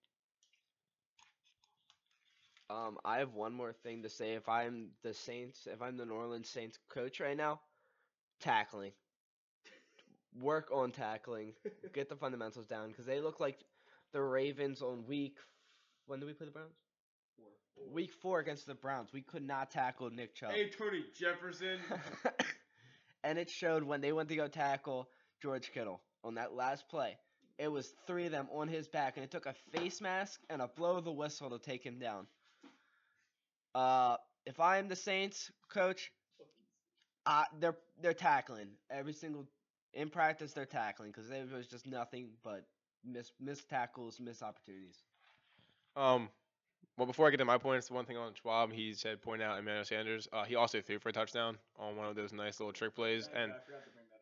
Um, 2.70 2.98
I 3.04 3.18
have 3.18 3.34
one 3.34 3.54
more 3.54 3.72
thing 3.72 4.02
to 4.02 4.10
say. 4.10 4.34
If 4.34 4.48
I'm 4.48 4.88
the 5.02 5.14
Saints, 5.14 5.66
if 5.66 5.80
I'm 5.80 5.96
the 5.96 6.04
New 6.04 6.14
Orleans 6.14 6.48
Saints 6.50 6.78
coach 6.90 7.20
right 7.20 7.36
now, 7.36 7.60
tackling. 8.40 8.92
Work 10.38 10.70
on 10.72 10.90
tackling. 10.90 11.54
Get 11.94 12.08
the 12.08 12.16
fundamentals 12.16 12.66
down 12.66 12.88
because 12.88 13.06
they 13.06 13.20
look 13.20 13.40
like 13.40 13.58
the 14.12 14.20
Ravens 14.20 14.82
on 14.82 15.06
week. 15.06 15.38
When 16.06 16.20
did 16.20 16.26
we 16.26 16.34
play 16.34 16.46
the 16.46 16.52
Browns? 16.52 16.74
Week 17.90 18.12
four 18.20 18.40
against 18.40 18.66
the 18.66 18.74
Browns. 18.74 19.12
We 19.12 19.22
could 19.22 19.46
not 19.46 19.70
tackle 19.70 20.10
Nick 20.10 20.34
Chubb. 20.34 20.50
Hey, 20.50 20.68
Tony 20.68 21.04
Jefferson. 21.18 21.78
and 23.24 23.38
it 23.38 23.48
showed 23.48 23.84
when 23.84 24.00
they 24.00 24.12
went 24.12 24.28
to 24.28 24.36
go 24.36 24.48
tackle 24.48 25.08
George 25.40 25.70
Kittle 25.72 26.02
on 26.24 26.34
that 26.34 26.52
last 26.52 26.88
play. 26.88 27.16
It 27.56 27.68
was 27.68 27.92
three 28.06 28.26
of 28.26 28.32
them 28.32 28.48
on 28.52 28.68
his 28.68 28.88
back, 28.88 29.16
and 29.16 29.24
it 29.24 29.30
took 29.30 29.46
a 29.46 29.54
face 29.72 30.00
mask 30.00 30.40
and 30.50 30.60
a 30.60 30.68
blow 30.68 30.96
of 30.96 31.04
the 31.04 31.12
whistle 31.12 31.50
to 31.50 31.58
take 31.58 31.84
him 31.84 31.98
down. 31.98 32.26
Uh, 33.78 34.16
if 34.44 34.58
I 34.58 34.78
am 34.78 34.88
the 34.88 34.96
Saints 34.96 35.52
coach, 35.68 36.10
uh, 37.26 37.44
they're 37.60 37.76
they're 38.02 38.12
tackling 38.12 38.70
every 38.90 39.12
single 39.12 39.46
in 39.94 40.08
practice. 40.08 40.52
They're 40.52 40.66
tackling 40.66 41.12
because 41.12 41.28
there 41.28 41.44
was 41.54 41.68
just 41.68 41.86
nothing 41.86 42.30
but 42.42 42.64
miss 43.04 43.30
missed 43.38 43.68
tackles, 43.68 44.18
missed 44.18 44.42
opportunities. 44.42 45.04
Um, 45.94 46.28
well, 46.96 47.06
before 47.06 47.28
I 47.28 47.30
get 47.30 47.36
to 47.36 47.44
my 47.44 47.58
points, 47.58 47.88
one 47.88 48.04
thing 48.04 48.16
on 48.16 48.32
Schwab, 48.34 48.72
he 48.72 48.94
said 48.94 49.22
point 49.22 49.42
out 49.42 49.56
Emmanuel 49.56 49.84
Sanders. 49.84 50.26
Uh, 50.32 50.42
he 50.42 50.56
also 50.56 50.80
threw 50.80 50.98
for 50.98 51.10
a 51.10 51.12
touchdown 51.12 51.56
on 51.78 51.94
one 51.94 52.08
of 52.08 52.16
those 52.16 52.32
nice 52.32 52.58
little 52.58 52.72
trick 52.72 52.96
plays, 52.96 53.30
and 53.32 53.52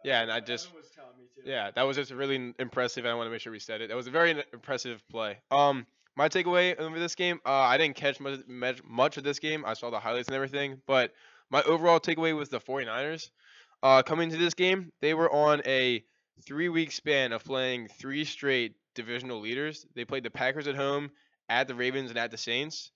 yeah, 0.04 0.20
and 0.20 0.30
I 0.30 0.40
just 0.40 0.68
yeah, 1.46 1.70
that 1.70 1.82
was 1.84 1.96
just 1.96 2.10
really 2.10 2.52
impressive. 2.58 3.06
And 3.06 3.12
I 3.12 3.14
want 3.14 3.28
to 3.28 3.30
make 3.30 3.40
sure 3.40 3.52
we 3.52 3.58
said 3.58 3.80
it. 3.80 3.88
That 3.88 3.96
was 3.96 4.06
a 4.06 4.10
very 4.10 4.44
impressive 4.52 5.02
play. 5.08 5.38
Um, 5.50 5.86
my 6.16 6.28
takeaway 6.28 6.78
over 6.78 6.98
this 6.98 7.14
game, 7.14 7.40
uh, 7.44 7.50
I 7.50 7.76
didn't 7.76 7.96
catch 7.96 8.18
much, 8.20 8.82
much 8.84 9.16
of 9.16 9.24
this 9.24 9.38
game. 9.38 9.64
I 9.66 9.74
saw 9.74 9.90
the 9.90 10.00
highlights 10.00 10.28
and 10.28 10.34
everything, 10.34 10.80
but 10.86 11.12
my 11.50 11.62
overall 11.62 12.00
takeaway 12.00 12.34
was 12.34 12.48
the 12.48 12.60
49ers. 12.60 13.30
Uh, 13.82 14.02
coming 14.02 14.30
to 14.30 14.36
this 14.36 14.54
game, 14.54 14.90
they 15.00 15.14
were 15.14 15.30
on 15.30 15.62
a 15.66 16.02
three-week 16.46 16.90
span 16.90 17.32
of 17.32 17.44
playing 17.44 17.88
three 17.88 18.24
straight 18.24 18.74
divisional 18.94 19.40
leaders. 19.40 19.86
They 19.94 20.04
played 20.04 20.24
the 20.24 20.30
Packers 20.30 20.66
at 20.66 20.74
home, 20.74 21.10
at 21.48 21.68
the 21.68 21.74
Ravens, 21.74 22.10
and 22.10 22.18
at 22.18 22.30
the 22.30 22.38
Saints. 22.38 22.90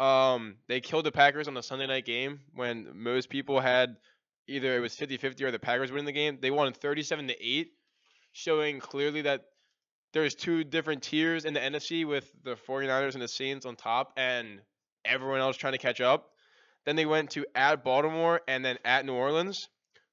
Um, 0.00 0.56
they 0.68 0.80
killed 0.80 1.06
the 1.06 1.12
Packers 1.12 1.46
on 1.46 1.54
the 1.54 1.62
Sunday 1.62 1.86
night 1.86 2.04
game 2.04 2.40
when 2.54 2.88
most 2.94 3.30
people 3.30 3.60
had 3.60 3.96
either 4.48 4.76
it 4.76 4.80
was 4.80 4.94
50-50 4.94 5.40
or 5.42 5.50
the 5.52 5.58
Packers 5.58 5.92
winning 5.92 6.06
the 6.06 6.12
game. 6.12 6.38
They 6.40 6.50
won 6.50 6.72
37 6.72 7.28
to 7.28 7.46
8, 7.46 7.72
showing 8.32 8.80
clearly 8.80 9.22
that 9.22 9.44
there's 10.14 10.34
two 10.36 10.64
different 10.64 11.02
tiers 11.02 11.44
in 11.44 11.54
the 11.54 11.60
NFC 11.60 12.06
with 12.06 12.30
the 12.44 12.54
49ers 12.54 13.14
and 13.14 13.22
the 13.22 13.28
Saints 13.28 13.66
on 13.66 13.74
top 13.74 14.12
and 14.16 14.60
everyone 15.04 15.40
else 15.40 15.56
trying 15.56 15.72
to 15.72 15.78
catch 15.78 16.00
up. 16.00 16.30
Then 16.86 16.96
they 16.96 17.04
went 17.04 17.30
to 17.30 17.44
at 17.54 17.82
Baltimore 17.84 18.40
and 18.46 18.64
then 18.64 18.78
at 18.84 19.04
New 19.04 19.14
Orleans. 19.14 19.68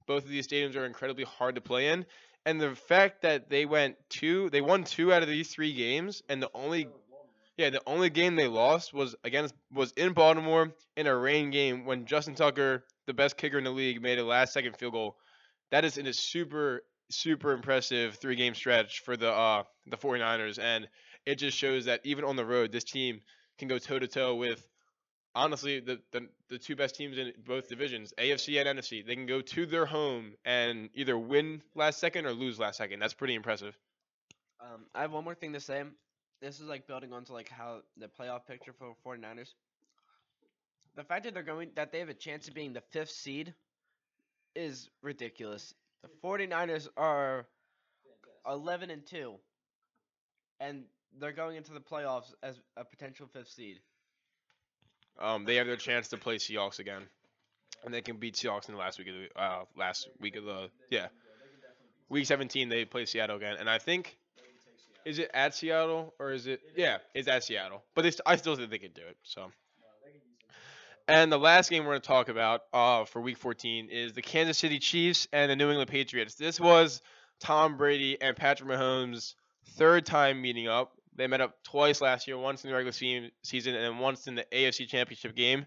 Both 0.08 0.26
of 0.26 0.32
these 0.32 0.48
stadiums 0.48 0.76
are 0.76 0.86
incredibly 0.86 1.24
hard 1.24 1.56
to 1.56 1.62
play 1.62 1.90
in. 1.90 2.06
And 2.46 2.60
the 2.60 2.76
fact 2.76 3.22
that 3.22 3.50
they 3.50 3.66
went 3.66 3.98
two, 4.10 4.50
they 4.50 4.62
won 4.62 4.84
two 4.84 5.14
out 5.14 5.22
of 5.22 5.30
these 5.30 5.50
three 5.54 5.74
games, 5.74 6.24
and 6.28 6.42
the 6.42 6.50
only, 6.56 6.88
yeah, 7.56 7.70
the 7.70 7.82
only 7.86 8.10
game 8.10 8.36
they 8.36 8.48
lost 8.48 8.96
was 8.96 9.16
against 9.24 9.54
was 9.72 9.92
in 9.92 10.14
Baltimore 10.14 10.74
in 10.98 11.06
a 11.06 11.16
rain 11.16 11.52
game 11.52 11.86
when 11.86 12.08
Justin 12.08 12.34
Tucker, 12.34 12.84
the 13.06 13.14
best 13.14 13.38
kicker 13.38 13.60
in 13.60 13.64
the 13.64 13.70
league, 13.70 14.02
made 14.02 14.18
a 14.18 14.26
last 14.26 14.54
second 14.54 14.76
field 14.76 14.94
goal. 14.94 15.18
That 15.70 15.86
is 15.86 16.00
in 16.00 16.08
a 16.08 16.14
super 16.14 16.82
super 17.12 17.52
impressive 17.52 18.16
three 18.16 18.36
game 18.36 18.56
stretch 18.56 19.02
for 19.02 19.16
the 19.18 19.32
uh 19.32 19.64
the 19.88 19.98
49ers, 19.98 20.60
and 20.60 20.88
it 21.26 21.36
just 21.36 21.58
shows 21.58 21.86
that 21.86 22.02
even 22.04 22.24
on 22.26 22.36
the 22.36 22.46
road, 22.46 22.72
this 22.72 22.84
team 22.84 23.22
can 23.58 23.68
go 23.68 23.78
toe 23.78 24.00
to 24.00 24.08
toe 24.08 24.36
with 24.36 24.68
honestly 25.36 25.80
the, 25.80 26.00
the 26.12 26.28
the 26.50 26.58
two 26.58 26.76
best 26.76 26.96
teams 26.96 27.18
in 27.18 27.34
both 27.46 27.70
divisions, 27.70 28.14
AFC 28.18 28.60
and 28.60 28.80
NFC. 28.80 29.06
They 29.06 29.16
can 29.16 29.26
go 29.26 29.42
to 29.42 29.66
their 29.66 29.86
home 29.86 30.34
and 30.46 30.90
either 30.94 31.18
win 31.18 31.62
last 31.76 32.00
second 32.00 32.26
or 32.26 32.34
lose 32.34 32.60
last 32.60 32.78
second. 32.78 33.00
That's 33.00 33.14
pretty 33.14 33.36
impressive. 33.36 33.78
Um, 34.60 34.86
I 34.94 35.02
have 35.02 35.12
one 35.12 35.24
more 35.24 35.36
thing 35.36 35.54
to 35.54 35.60
say. 35.60 35.84
This 36.42 36.60
is 36.60 36.68
like 36.68 36.88
building 36.88 37.14
onto 37.14 37.34
like 37.34 37.50
how 37.50 37.82
the 37.98 38.08
playoff 38.08 38.46
picture 38.48 38.74
for 38.74 38.96
49ers. 39.06 39.54
The 40.96 41.04
fact 41.04 41.24
that 41.24 41.34
they're 41.34 41.44
going 41.44 41.72
that 41.76 41.92
they 41.92 42.00
have 42.00 42.10
a 42.10 42.14
chance 42.14 42.48
of 42.48 42.54
being 42.54 42.74
the 42.74 42.82
fifth 42.92 43.12
seed 43.12 43.54
is 44.56 44.90
ridiculous. 45.02 45.74
The 46.04 46.10
49ers 46.24 46.88
are 46.98 47.46
11 48.48 48.90
and 48.90 49.06
2 49.06 49.36
and 50.62 50.84
they're 51.20 51.32
going 51.34 51.58
into 51.58 51.74
the 51.74 51.80
playoffs 51.80 52.34
as 52.42 52.56
a 52.78 52.86
potential 52.86 53.28
fifth 53.34 53.50
seed. 53.50 53.80
Um, 55.20 55.44
they 55.46 55.56
have 55.56 55.68
their 55.68 55.76
chance 55.76 56.08
to 56.10 56.18
play 56.18 56.38
Seahawks 56.38 56.80
again, 56.80 57.02
and 57.84 57.94
they 57.94 58.02
can 58.02 58.18
beat 58.18 58.36
Seahawks 58.36 58.70
in 58.70 58.76
the 58.76 58.80
last 58.80 58.98
week 58.98 59.10
of 59.10 59.16
the 59.16 59.42
uh 59.42 59.66
last 59.76 60.08
week 60.20 60.36
of 60.36 60.46
the 60.46 60.70
yeah 60.90 61.08
week 62.10 62.26
17 62.26 62.70
they 62.70 62.86
play 62.86 63.06
Seattle 63.06 63.36
again, 63.36 63.58
and 63.60 63.70
I 63.70 63.78
think 63.78 64.18
is 65.04 65.20
it 65.20 65.30
at 65.34 65.54
Seattle 65.54 66.14
or 66.20 66.32
is 66.32 66.48
it 66.48 66.62
yeah 66.76 67.00
it's 67.14 67.28
at 67.28 67.44
Seattle, 67.44 67.84
but 67.94 68.04
they 68.04 68.12
st- 68.12 68.22
I 68.26 68.36
still 68.38 68.56
think 68.56 68.70
they 68.70 68.80
could 68.80 68.94
do 68.94 69.02
it 69.08 69.18
so. 69.24 69.52
And 71.12 71.30
the 71.30 71.38
last 71.38 71.70
game 71.70 71.84
we're 71.84 71.92
going 71.92 72.02
to 72.02 72.08
talk 72.08 72.30
about 72.30 72.62
uh, 72.72 73.04
for 73.04 73.20
Week 73.20 73.38
14 73.38 73.90
is 73.92 74.14
the 74.14 74.22
Kansas 74.22 74.58
City 74.58 74.80
Chiefs 74.80 75.28
and 75.34 75.52
the 75.52 75.58
New 75.58 75.68
England 75.68 75.90
Patriots. 75.90 76.36
This 76.36 76.58
was 76.58 77.02
Tom 77.42 77.76
Brady 77.76 78.18
and 78.22 78.34
Patrick 78.34 78.70
Mahomes' 78.70 79.34
third 79.72 80.06
time 80.06 80.42
meeting 80.42 80.70
up. 80.70 80.94
They 81.14 81.28
met 81.28 81.42
up 81.42 81.62
twice 81.66 82.00
last 82.00 82.30
year, 82.30 82.38
once 82.38 82.64
in 82.64 82.70
the 82.70 82.76
regular 82.78 82.94
se- 82.94 83.30
season 83.44 83.76
and 83.76 84.00
once 84.00 84.28
in 84.28 84.36
the 84.36 84.46
AFC 84.54 84.88
Championship 84.88 85.36
game. 85.36 85.66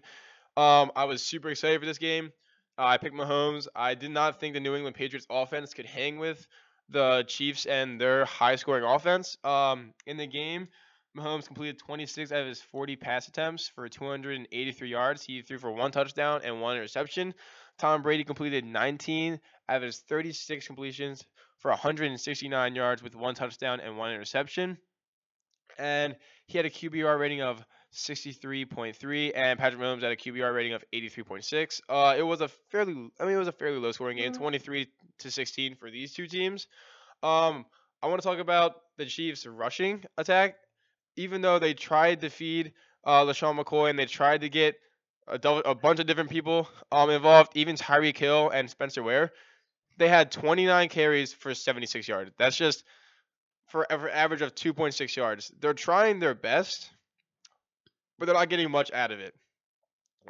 Um, 0.57 0.91
I 0.95 1.03
was 1.03 1.21
super 1.21 1.49
excited 1.49 1.79
for 1.79 1.85
this 1.85 1.99
game. 1.99 2.31
Uh, 2.79 2.85
I 2.85 2.97
picked 2.97 3.15
Mahomes. 3.15 3.67
I 3.75 3.93
did 3.93 4.09
not 4.09 4.39
think 4.39 4.55
the 4.55 4.59
New 4.59 4.73
England 4.73 4.95
Patriots 4.95 5.27
offense 5.29 5.75
could 5.75 5.85
hang 5.85 6.17
with 6.17 6.47
the 6.89 7.23
Chiefs 7.27 7.67
and 7.67 8.01
their 8.01 8.25
high-scoring 8.25 8.83
offense. 8.83 9.37
Um, 9.43 9.93
in 10.07 10.17
the 10.17 10.25
game, 10.25 10.69
Mahomes 11.15 11.47
completed 11.47 11.79
26 11.79 12.31
out 12.31 12.41
of 12.41 12.47
his 12.47 12.61
40 12.61 12.95
pass 12.95 13.27
attempts 13.27 13.67
for 13.67 13.87
283 13.87 14.89
yards. 14.89 15.23
He 15.23 15.41
threw 15.41 15.57
for 15.57 15.71
one 15.71 15.91
touchdown 15.91 16.41
and 16.43 16.61
one 16.61 16.75
interception. 16.75 17.33
Tom 17.77 18.01
Brady 18.01 18.23
completed 18.23 18.65
19 18.65 19.39
out 19.69 19.77
of 19.77 19.83
his 19.83 19.99
36 19.99 20.67
completions 20.67 21.23
for 21.59 21.71
169 21.71 22.75
yards 22.75 23.01
with 23.01 23.15
one 23.15 23.35
touchdown 23.35 23.79
and 23.79 23.97
one 23.97 24.11
interception. 24.11 24.77
And 25.77 26.15
he 26.47 26.57
had 26.57 26.65
a 26.65 26.69
QBR 26.69 27.19
rating 27.19 27.41
of 27.41 27.65
63.3, 27.93 29.31
and 29.35 29.57
Patrick 29.57 29.81
Mahomes 29.81 30.03
had 30.03 30.11
a 30.11 30.15
QBR 30.15 30.53
rating 30.53 30.73
of 30.73 30.83
83.6. 30.93 31.81
Uh, 31.87 32.15
it 32.17 32.23
was 32.23 32.41
a 32.41 32.49
fairly, 32.69 32.93
I 33.19 33.25
mean, 33.25 33.35
it 33.35 33.39
was 33.39 33.47
a 33.47 33.53
fairly 33.53 33.79
low 33.79 33.91
scoring 33.91 34.17
game, 34.17 34.33
23 34.33 34.87
to 35.19 35.31
16 35.31 35.75
for 35.75 35.89
these 35.89 36.13
two 36.13 36.27
teams. 36.27 36.67
Um, 37.23 37.65
I 38.01 38.07
want 38.07 38.21
to 38.21 38.27
talk 38.27 38.39
about 38.39 38.75
the 38.97 39.05
Chiefs' 39.05 39.45
rushing 39.45 40.03
attack. 40.17 40.55
Even 41.15 41.41
though 41.41 41.59
they 41.59 41.73
tried 41.73 42.21
to 42.21 42.29
feed 42.29 42.73
uh, 43.03 43.23
LeSean 43.23 43.57
McCoy 43.57 43.89
and 43.89 43.99
they 43.99 44.05
tried 44.05 44.41
to 44.41 44.49
get 44.49 44.75
a, 45.27 45.37
double, 45.37 45.61
a 45.65 45.75
bunch 45.75 45.99
of 45.99 46.07
different 46.07 46.29
people 46.29 46.67
um, 46.91 47.09
involved, 47.09 47.51
even 47.55 47.75
Tyreek 47.75 48.17
Hill 48.17 48.49
and 48.49 48.69
Spencer 48.69 49.03
Ware, 49.03 49.31
they 49.97 50.07
had 50.07 50.31
29 50.31 50.89
carries 50.89 51.33
for 51.33 51.53
76 51.53 52.07
yards. 52.07 52.31
That's 52.37 52.55
just 52.55 52.83
for 53.67 53.87
an 53.89 54.09
average 54.11 54.41
of 54.41 54.55
2.6 54.55 55.15
yards. 55.15 55.51
They're 55.59 55.73
trying 55.73 56.19
their 56.19 56.35
best, 56.35 56.89
but 58.19 58.25
they're 58.25 58.35
not 58.35 58.49
getting 58.49 58.69
much 58.69 58.91
out 58.91 59.11
of 59.11 59.19
it. 59.19 59.33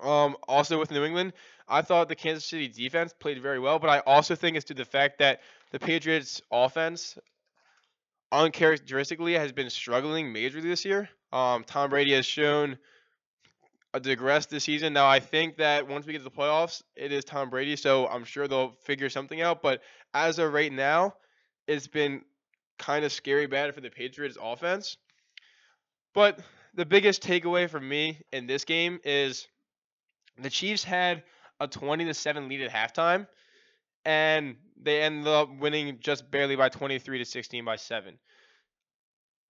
Um, 0.01 0.35
also 0.47 0.79
with 0.79 0.91
New 0.91 1.03
England, 1.03 1.33
I 1.67 1.81
thought 1.81 2.09
the 2.09 2.15
Kansas 2.15 2.45
City 2.45 2.67
defense 2.67 3.13
played 3.13 3.41
very 3.41 3.59
well, 3.59 3.79
but 3.79 3.89
I 3.89 3.99
also 3.99 4.35
think 4.35 4.55
it's 4.55 4.65
due 4.65 4.73
to 4.75 4.83
the 4.83 4.89
fact 4.89 5.19
that 5.19 5.41
the 5.71 5.79
Patriots 5.79 6.41
offense 6.51 7.17
uncharacteristically 8.43 9.33
has 9.33 9.51
been 9.51 9.69
struggling 9.69 10.33
majorly 10.33 10.63
this 10.63 10.85
year. 10.85 11.09
Um, 11.31 11.63
Tom 11.63 11.89
Brady 11.89 12.13
has 12.13 12.25
shown 12.25 12.77
a 13.93 13.99
digress 13.99 14.45
this 14.45 14.65
season. 14.65 14.93
Now 14.93 15.07
I 15.07 15.19
think 15.19 15.57
that 15.57 15.87
once 15.87 16.05
we 16.05 16.11
get 16.11 16.19
to 16.19 16.25
the 16.25 16.31
playoffs, 16.31 16.83
it 16.95 17.11
is 17.11 17.23
Tom 17.23 17.49
Brady, 17.49 17.75
so 17.75 18.07
I'm 18.07 18.25
sure 18.25 18.47
they'll 18.47 18.75
figure 18.83 19.09
something 19.09 19.41
out. 19.41 19.61
But 19.61 19.81
as 20.13 20.37
of 20.37 20.51
right 20.51 20.71
now, 20.71 21.15
it's 21.67 21.87
been 21.87 22.21
kind 22.77 23.05
of 23.05 23.11
scary 23.11 23.47
bad 23.47 23.73
for 23.73 23.81
the 23.81 23.89
Patriots 23.89 24.37
offense. 24.41 24.97
But 26.13 26.39
the 26.73 26.85
biggest 26.85 27.23
takeaway 27.23 27.69
for 27.69 27.79
me 27.79 28.21
in 28.33 28.47
this 28.47 28.65
game 28.65 28.99
is 29.05 29.47
the 30.37 30.49
Chiefs 30.49 30.83
had 30.83 31.23
a 31.61 31.67
20 31.67 32.05
to 32.05 32.13
7 32.13 32.49
lead 32.49 32.61
at 32.61 32.71
halftime 32.71 33.27
and 34.05 34.55
they 34.81 35.01
ended 35.01 35.27
up 35.27 35.49
winning 35.59 35.97
just 35.99 36.29
barely 36.29 36.55
by 36.55 36.69
23 36.69 37.17
to 37.17 37.25
16 37.25 37.65
by 37.65 37.75
7. 37.75 38.17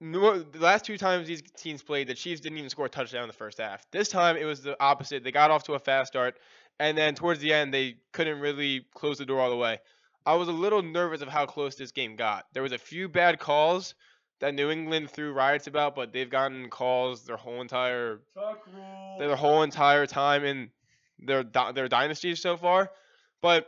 The 0.01 0.45
last 0.59 0.85
two 0.85 0.97
times 0.97 1.27
these 1.27 1.41
teams 1.57 1.81
played, 1.81 2.07
the 2.07 2.13
Chiefs 2.13 2.41
didn't 2.41 2.57
even 2.57 2.69
score 2.69 2.85
a 2.85 2.89
touchdown 2.89 3.23
in 3.23 3.27
the 3.27 3.33
first 3.33 3.59
half. 3.59 3.85
This 3.91 4.09
time 4.09 4.37
it 4.37 4.45
was 4.45 4.61
the 4.61 4.81
opposite. 4.81 5.23
They 5.23 5.31
got 5.31 5.51
off 5.51 5.63
to 5.63 5.73
a 5.73 5.79
fast 5.79 6.11
start, 6.11 6.37
and 6.79 6.97
then 6.97 7.15
towards 7.15 7.39
the 7.39 7.53
end 7.53 7.73
they 7.73 7.95
couldn't 8.11 8.39
really 8.39 8.85
close 8.93 9.17
the 9.17 9.25
door 9.25 9.39
all 9.39 9.49
the 9.49 9.55
way. 9.55 9.79
I 10.25 10.35
was 10.35 10.47
a 10.47 10.53
little 10.53 10.81
nervous 10.81 11.21
of 11.21 11.27
how 11.27 11.45
close 11.45 11.75
this 11.75 11.91
game 11.91 12.15
got. 12.15 12.45
There 12.53 12.63
was 12.63 12.71
a 12.71 12.77
few 12.77 13.07
bad 13.07 13.39
calls 13.39 13.93
that 14.41 14.53
New 14.53 14.69
England 14.69 15.11
threw 15.11 15.31
riots 15.31 15.67
about, 15.67 15.95
but 15.95 16.11
they've 16.11 16.29
gotten 16.29 16.69
calls 16.69 17.25
their 17.25 17.37
whole 17.37 17.61
entire 17.61 18.19
their 19.17 19.35
whole 19.35 19.63
entire 19.63 20.05
time 20.05 20.43
in 20.43 20.71
their 21.19 21.43
their 21.43 21.87
dynasties 21.87 22.41
so 22.41 22.57
far. 22.57 22.91
But 23.41 23.67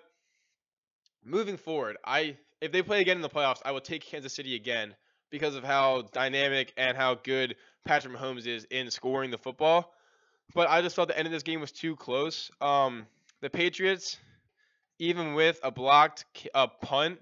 moving 1.27 1.57
forward, 1.57 1.97
I 2.05 2.37
if 2.61 2.71
they 2.71 2.81
play 2.81 3.01
again 3.01 3.17
in 3.17 3.21
the 3.21 3.29
playoffs, 3.29 3.61
I 3.63 3.71
will 3.71 3.81
take 3.81 4.03
Kansas 4.03 4.33
City 4.33 4.55
again 4.55 4.95
because 5.29 5.55
of 5.55 5.63
how 5.63 6.03
dynamic 6.13 6.73
and 6.77 6.97
how 6.97 7.15
good 7.15 7.55
Patrick 7.85 8.15
Mahomes 8.15 8.47
is 8.47 8.65
in 8.71 8.89
scoring 8.89 9.29
the 9.29 9.37
football. 9.37 9.93
But 10.55 10.69
I 10.69 10.81
just 10.81 10.95
thought 10.95 11.09
the 11.09 11.17
end 11.17 11.27
of 11.27 11.31
this 11.33 11.43
game 11.43 11.59
was 11.59 11.71
too 11.71 11.95
close. 11.95 12.49
Um, 12.61 13.05
the 13.41 13.49
Patriots 13.49 14.17
even 14.99 15.33
with 15.33 15.59
a 15.63 15.71
blocked 15.71 16.25
a 16.55 16.67
punt 16.67 17.19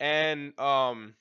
and 0.00 0.58
um, 0.58 1.14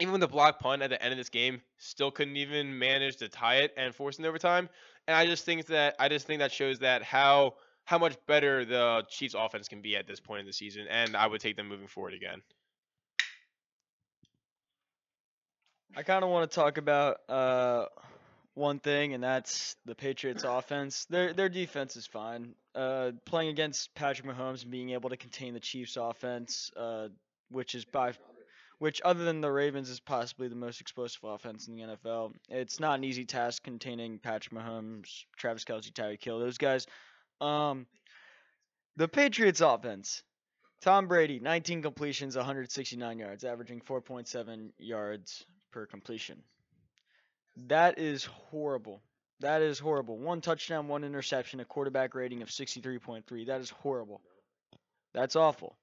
even 0.00 0.12
with 0.12 0.20
the 0.20 0.28
blocked 0.28 0.60
punt 0.60 0.82
at 0.82 0.90
the 0.90 1.00
end 1.02 1.12
of 1.12 1.18
this 1.18 1.28
game, 1.28 1.60
still 1.78 2.10
couldn't 2.10 2.36
even 2.36 2.78
manage 2.78 3.16
to 3.18 3.28
tie 3.28 3.56
it 3.56 3.72
and 3.76 3.94
force 3.94 4.18
an 4.18 4.26
overtime. 4.26 4.68
And 5.06 5.16
I 5.16 5.26
just 5.26 5.44
think 5.44 5.66
that 5.66 5.94
I 5.98 6.08
just 6.08 6.26
think 6.26 6.40
that 6.40 6.50
shows 6.52 6.80
that 6.80 7.02
how 7.02 7.54
how 7.84 7.98
much 7.98 8.16
better 8.26 8.64
the 8.64 9.04
Chiefs 9.08 9.34
offense 9.36 9.68
can 9.68 9.82
be 9.82 9.96
at 9.96 10.06
this 10.06 10.20
point 10.20 10.40
in 10.40 10.46
the 10.46 10.52
season, 10.52 10.86
and 10.88 11.16
I 11.16 11.26
would 11.26 11.40
take 11.40 11.56
them 11.56 11.68
moving 11.68 11.86
forward 11.86 12.14
again. 12.14 12.42
I 15.96 16.02
kind 16.02 16.24
of 16.24 16.30
want 16.30 16.50
to 16.50 16.54
talk 16.54 16.78
about 16.78 17.18
uh, 17.28 17.86
one 18.54 18.80
thing, 18.80 19.14
and 19.14 19.22
that's 19.22 19.76
the 19.84 19.94
Patriots' 19.94 20.44
offense. 20.44 21.04
Their 21.06 21.32
their 21.32 21.48
defense 21.48 21.96
is 21.96 22.06
fine. 22.06 22.54
Uh, 22.74 23.12
playing 23.24 23.50
against 23.50 23.94
Patrick 23.94 24.26
Mahomes 24.26 24.62
and 24.62 24.72
being 24.72 24.90
able 24.90 25.10
to 25.10 25.16
contain 25.16 25.54
the 25.54 25.60
Chiefs' 25.60 25.96
offense, 25.96 26.70
uh, 26.76 27.08
which 27.50 27.74
is 27.74 27.84
by 27.84 28.12
which 28.78 29.00
other 29.04 29.24
than 29.24 29.40
the 29.40 29.50
Ravens 29.50 29.88
is 29.88 30.00
possibly 30.00 30.48
the 30.48 30.56
most 30.56 30.80
explosive 30.80 31.22
offense 31.22 31.68
in 31.68 31.76
the 31.76 31.82
NFL. 31.82 32.32
It's 32.48 32.80
not 32.80 32.98
an 32.98 33.04
easy 33.04 33.24
task 33.24 33.62
containing 33.62 34.18
Patrick 34.18 34.52
Mahomes, 34.52 35.24
Travis 35.36 35.64
Kelce, 35.64 35.92
Tyreek 35.92 36.24
Hill, 36.24 36.40
those 36.40 36.58
guys. 36.58 36.86
Um, 37.44 37.86
the 38.96 39.08
Patriots' 39.08 39.60
offense. 39.60 40.22
Tom 40.80 41.08
Brady, 41.08 41.40
19 41.40 41.82
completions, 41.82 42.36
169 42.36 43.18
yards, 43.18 43.44
averaging 43.44 43.80
4.7 43.80 44.70
yards 44.78 45.46
per 45.72 45.86
completion. 45.86 46.42
That 47.68 47.98
is 47.98 48.24
horrible. 48.24 49.00
That 49.40 49.62
is 49.62 49.78
horrible. 49.78 50.18
One 50.18 50.40
touchdown, 50.40 50.88
one 50.88 51.04
interception, 51.04 51.60
a 51.60 51.64
quarterback 51.64 52.14
rating 52.14 52.42
of 52.42 52.48
63.3. 52.48 53.46
That 53.46 53.60
is 53.60 53.70
horrible. 53.70 54.20
That's 55.12 55.36
awful. 55.36 55.76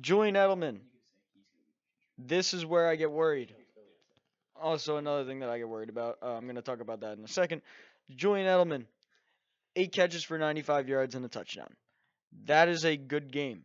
Julian 0.00 0.34
Edelman. 0.34 0.80
This 2.18 2.54
is 2.54 2.64
where 2.64 2.88
I 2.88 2.96
get 2.96 3.10
worried. 3.10 3.54
Also, 4.60 4.96
another 4.96 5.24
thing 5.24 5.40
that 5.40 5.50
I 5.50 5.58
get 5.58 5.68
worried 5.68 5.90
about. 5.90 6.18
Uh, 6.22 6.32
I'm 6.32 6.44
going 6.44 6.56
to 6.56 6.62
talk 6.62 6.80
about 6.80 7.00
that 7.00 7.18
in 7.18 7.24
a 7.24 7.28
second. 7.28 7.62
Julian 8.14 8.46
Edelman, 8.46 8.86
eight 9.76 9.92
catches 9.92 10.24
for 10.24 10.38
95 10.38 10.88
yards 10.88 11.14
and 11.14 11.24
a 11.24 11.28
touchdown. 11.28 11.68
That 12.46 12.68
is 12.68 12.84
a 12.84 12.96
good 12.96 13.30
game. 13.30 13.62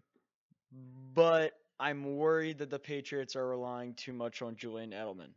But 1.13 1.53
I'm 1.79 2.17
worried 2.17 2.59
that 2.59 2.69
the 2.69 2.79
Patriots 2.79 3.35
are 3.35 3.47
relying 3.47 3.95
too 3.95 4.13
much 4.13 4.41
on 4.41 4.55
Julian 4.55 4.91
Edelman. 4.91 5.31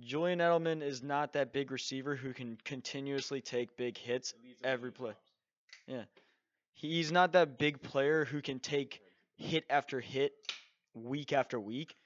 Julian 0.00 0.38
Edelman 0.38 0.82
is 0.82 1.02
not 1.02 1.32
that 1.32 1.52
big 1.52 1.72
receiver 1.72 2.14
who 2.14 2.32
can 2.32 2.56
continuously 2.64 3.40
take 3.40 3.76
big 3.76 3.98
hits 3.98 4.32
every 4.62 4.92
play. 4.92 5.14
Yeah. 5.86 6.04
He's 6.74 7.10
not 7.10 7.32
that 7.32 7.58
big 7.58 7.82
player 7.82 8.24
who 8.24 8.40
can 8.40 8.60
take 8.60 9.00
hit 9.36 9.64
after 9.68 9.98
hit 10.00 10.32
week 10.94 11.32
after 11.32 11.58
week. 11.58 11.96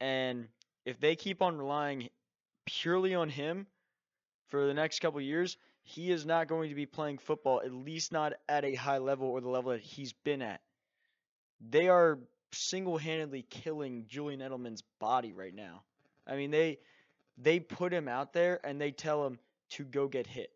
And 0.00 0.48
if 0.84 1.00
they 1.00 1.16
keep 1.16 1.40
on 1.40 1.56
relying 1.56 2.10
purely 2.66 3.14
on 3.14 3.30
him 3.30 3.66
for 4.48 4.66
the 4.66 4.74
next 4.74 5.00
couple 5.00 5.20
years, 5.22 5.56
he 5.88 6.10
is 6.10 6.26
not 6.26 6.48
going 6.48 6.68
to 6.68 6.74
be 6.74 6.84
playing 6.84 7.16
football, 7.16 7.62
at 7.64 7.72
least 7.72 8.12
not 8.12 8.34
at 8.46 8.62
a 8.62 8.74
high 8.74 8.98
level 8.98 9.28
or 9.28 9.40
the 9.40 9.48
level 9.48 9.72
that 9.72 9.80
he's 9.80 10.12
been 10.12 10.42
at. 10.42 10.60
They 11.66 11.88
are 11.88 12.18
single 12.52 12.98
handedly 12.98 13.40
killing 13.48 14.04
Julian 14.06 14.40
Edelman's 14.40 14.82
body 15.00 15.32
right 15.32 15.54
now. 15.54 15.82
I 16.26 16.36
mean, 16.36 16.50
they 16.50 16.78
they 17.38 17.58
put 17.58 17.90
him 17.90 18.06
out 18.06 18.34
there 18.34 18.60
and 18.64 18.78
they 18.78 18.90
tell 18.90 19.26
him 19.26 19.38
to 19.70 19.84
go 19.84 20.08
get 20.08 20.26
hit. 20.26 20.50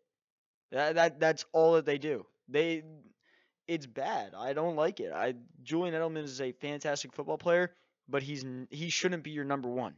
That, 0.71 0.95
that 0.95 1.19
that's 1.19 1.45
all 1.51 1.73
that 1.73 1.85
they 1.85 1.97
do. 1.97 2.27
They 2.47 2.83
it's 3.67 3.87
bad. 3.87 4.33
I 4.37 4.53
don't 4.53 4.75
like 4.75 4.99
it. 4.99 5.11
I 5.11 5.33
Julian 5.63 5.95
Edelman 5.95 6.25
is 6.25 6.41
a 6.41 6.51
fantastic 6.51 7.11
football 7.11 7.39
player, 7.39 7.73
but 8.07 8.21
he's 8.21 8.45
he 8.69 8.91
shouldn't 8.91 9.23
be 9.23 9.31
your 9.31 9.45
number 9.45 9.69
1. 9.69 9.95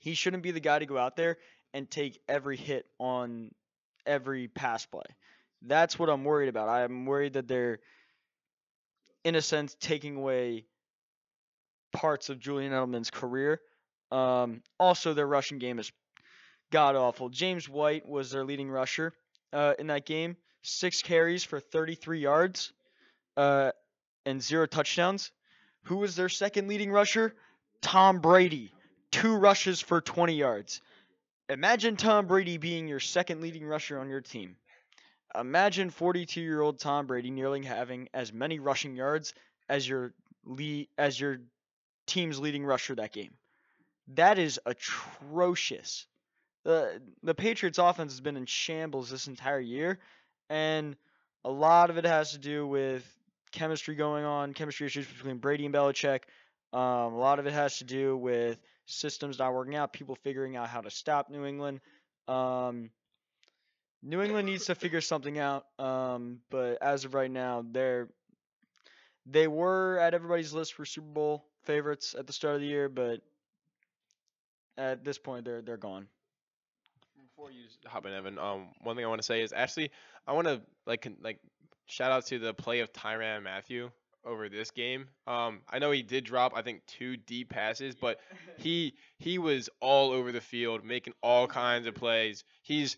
He 0.00 0.14
shouldn't 0.14 0.42
be 0.42 0.50
the 0.50 0.60
guy 0.60 0.80
to 0.80 0.86
go 0.86 0.98
out 0.98 1.14
there 1.14 1.36
and 1.72 1.88
take 1.88 2.20
every 2.28 2.56
hit 2.56 2.86
on 2.98 3.52
every 4.10 4.48
pass 4.48 4.84
play. 4.86 5.04
That's 5.62 5.98
what 5.98 6.10
I'm 6.10 6.24
worried 6.24 6.48
about. 6.48 6.68
I'm 6.68 7.06
worried 7.06 7.34
that 7.34 7.48
they're 7.48 7.80
in 9.24 9.34
a 9.34 9.42
sense 9.42 9.76
taking 9.80 10.16
away 10.16 10.64
parts 11.92 12.28
of 12.28 12.38
Julian 12.38 12.72
Edelman's 12.72 13.10
career 13.10 13.60
um, 14.12 14.62
also, 14.78 15.14
their 15.14 15.26
rushing 15.26 15.58
game 15.58 15.78
is 15.78 15.92
god 16.70 16.96
awful. 16.96 17.28
James 17.28 17.68
White 17.68 18.08
was 18.08 18.30
their 18.30 18.44
leading 18.44 18.70
rusher 18.70 19.12
uh, 19.52 19.74
in 19.78 19.88
that 19.88 20.06
game. 20.06 20.36
Six 20.62 21.02
carries 21.02 21.44
for 21.44 21.60
33 21.60 22.20
yards 22.20 22.72
uh, 23.36 23.70
and 24.26 24.42
zero 24.42 24.66
touchdowns. 24.66 25.30
Who 25.84 25.96
was 25.96 26.16
their 26.16 26.28
second 26.28 26.68
leading 26.68 26.90
rusher? 26.90 27.34
Tom 27.80 28.20
Brady. 28.20 28.72
Two 29.10 29.34
rushes 29.34 29.80
for 29.80 30.00
20 30.00 30.34
yards. 30.34 30.82
Imagine 31.50 31.96
Tom 31.96 32.28
Brady 32.28 32.58
being 32.58 32.86
your 32.86 33.00
second 33.00 33.40
leading 33.40 33.66
rusher 33.66 33.98
on 33.98 34.08
your 34.08 34.20
team. 34.20 34.54
Imagine 35.34 35.90
42 35.90 36.40
year 36.40 36.60
old 36.60 36.78
Tom 36.78 37.08
Brady 37.08 37.32
nearly 37.32 37.64
having 37.64 38.08
as 38.14 38.32
many 38.32 38.60
rushing 38.60 38.94
yards 38.94 39.34
as 39.68 39.88
your 39.88 40.14
lead, 40.44 40.86
as 40.96 41.18
your 41.18 41.38
team's 42.06 42.38
leading 42.38 42.64
rusher 42.64 42.94
that 42.94 43.12
game. 43.12 43.32
That 44.14 44.38
is 44.38 44.60
atrocious. 44.64 46.06
The 46.62 47.02
the 47.24 47.34
Patriots 47.34 47.78
offense 47.78 48.12
has 48.12 48.20
been 48.20 48.36
in 48.36 48.46
shambles 48.46 49.10
this 49.10 49.26
entire 49.26 49.58
year 49.60 49.98
and 50.50 50.94
a 51.44 51.50
lot 51.50 51.90
of 51.90 51.98
it 51.98 52.04
has 52.04 52.30
to 52.30 52.38
do 52.38 52.64
with 52.64 53.04
chemistry 53.50 53.96
going 53.96 54.24
on, 54.24 54.52
chemistry 54.54 54.86
issues 54.86 55.06
between 55.08 55.38
Brady 55.38 55.66
and 55.66 55.74
Belichick. 55.74 56.20
Um, 56.72 57.14
a 57.14 57.18
lot 57.18 57.40
of 57.40 57.46
it 57.46 57.52
has 57.52 57.78
to 57.78 57.84
do 57.84 58.16
with 58.16 58.56
systems 58.90 59.38
not 59.38 59.54
working 59.54 59.76
out, 59.76 59.92
people 59.92 60.16
figuring 60.16 60.56
out 60.56 60.68
how 60.68 60.80
to 60.80 60.90
stop 60.90 61.30
New 61.30 61.44
England. 61.44 61.80
Um, 62.28 62.90
New 64.02 64.22
England 64.22 64.46
needs 64.46 64.66
to 64.66 64.74
figure 64.74 65.00
something 65.00 65.38
out. 65.38 65.66
Um, 65.78 66.38
but 66.50 66.78
as 66.82 67.04
of 67.04 67.14
right 67.14 67.30
now, 67.30 67.64
they're 67.70 68.08
they 69.26 69.46
were 69.46 69.98
at 69.98 70.14
everybody's 70.14 70.52
list 70.52 70.74
for 70.74 70.84
Super 70.84 71.06
Bowl 71.06 71.44
favorites 71.64 72.14
at 72.18 72.26
the 72.26 72.32
start 72.32 72.54
of 72.54 72.60
the 72.60 72.66
year, 72.66 72.88
but 72.88 73.20
at 74.78 75.04
this 75.04 75.18
point, 75.18 75.44
they're 75.44 75.62
they're 75.62 75.76
gone. 75.76 76.06
Before 77.20 77.50
you 77.50 77.64
hop 77.86 78.06
in, 78.06 78.12
Evan, 78.12 78.38
um, 78.38 78.68
one 78.82 78.96
thing 78.96 79.04
I 79.04 79.08
want 79.08 79.20
to 79.20 79.26
say 79.26 79.42
is 79.42 79.52
actually 79.52 79.90
I 80.26 80.32
want 80.32 80.46
to 80.46 80.62
like 80.86 81.06
like 81.22 81.38
shout 81.86 82.12
out 82.12 82.26
to 82.26 82.38
the 82.38 82.54
play 82.54 82.80
of 82.80 82.92
Tyrann 82.92 83.42
Mathieu 83.42 83.90
over 84.24 84.48
this 84.48 84.70
game. 84.70 85.08
Um, 85.26 85.60
I 85.68 85.78
know 85.78 85.90
he 85.90 86.02
did 86.02 86.24
drop 86.24 86.52
I 86.54 86.62
think 86.62 86.82
two 86.86 87.16
deep 87.16 87.50
passes, 87.50 87.94
but 87.94 88.18
he 88.58 88.94
he 89.18 89.38
was 89.38 89.68
all 89.80 90.12
over 90.12 90.32
the 90.32 90.40
field 90.40 90.84
making 90.84 91.14
all 91.22 91.46
kinds 91.46 91.86
of 91.86 91.94
plays. 91.94 92.44
He's 92.62 92.96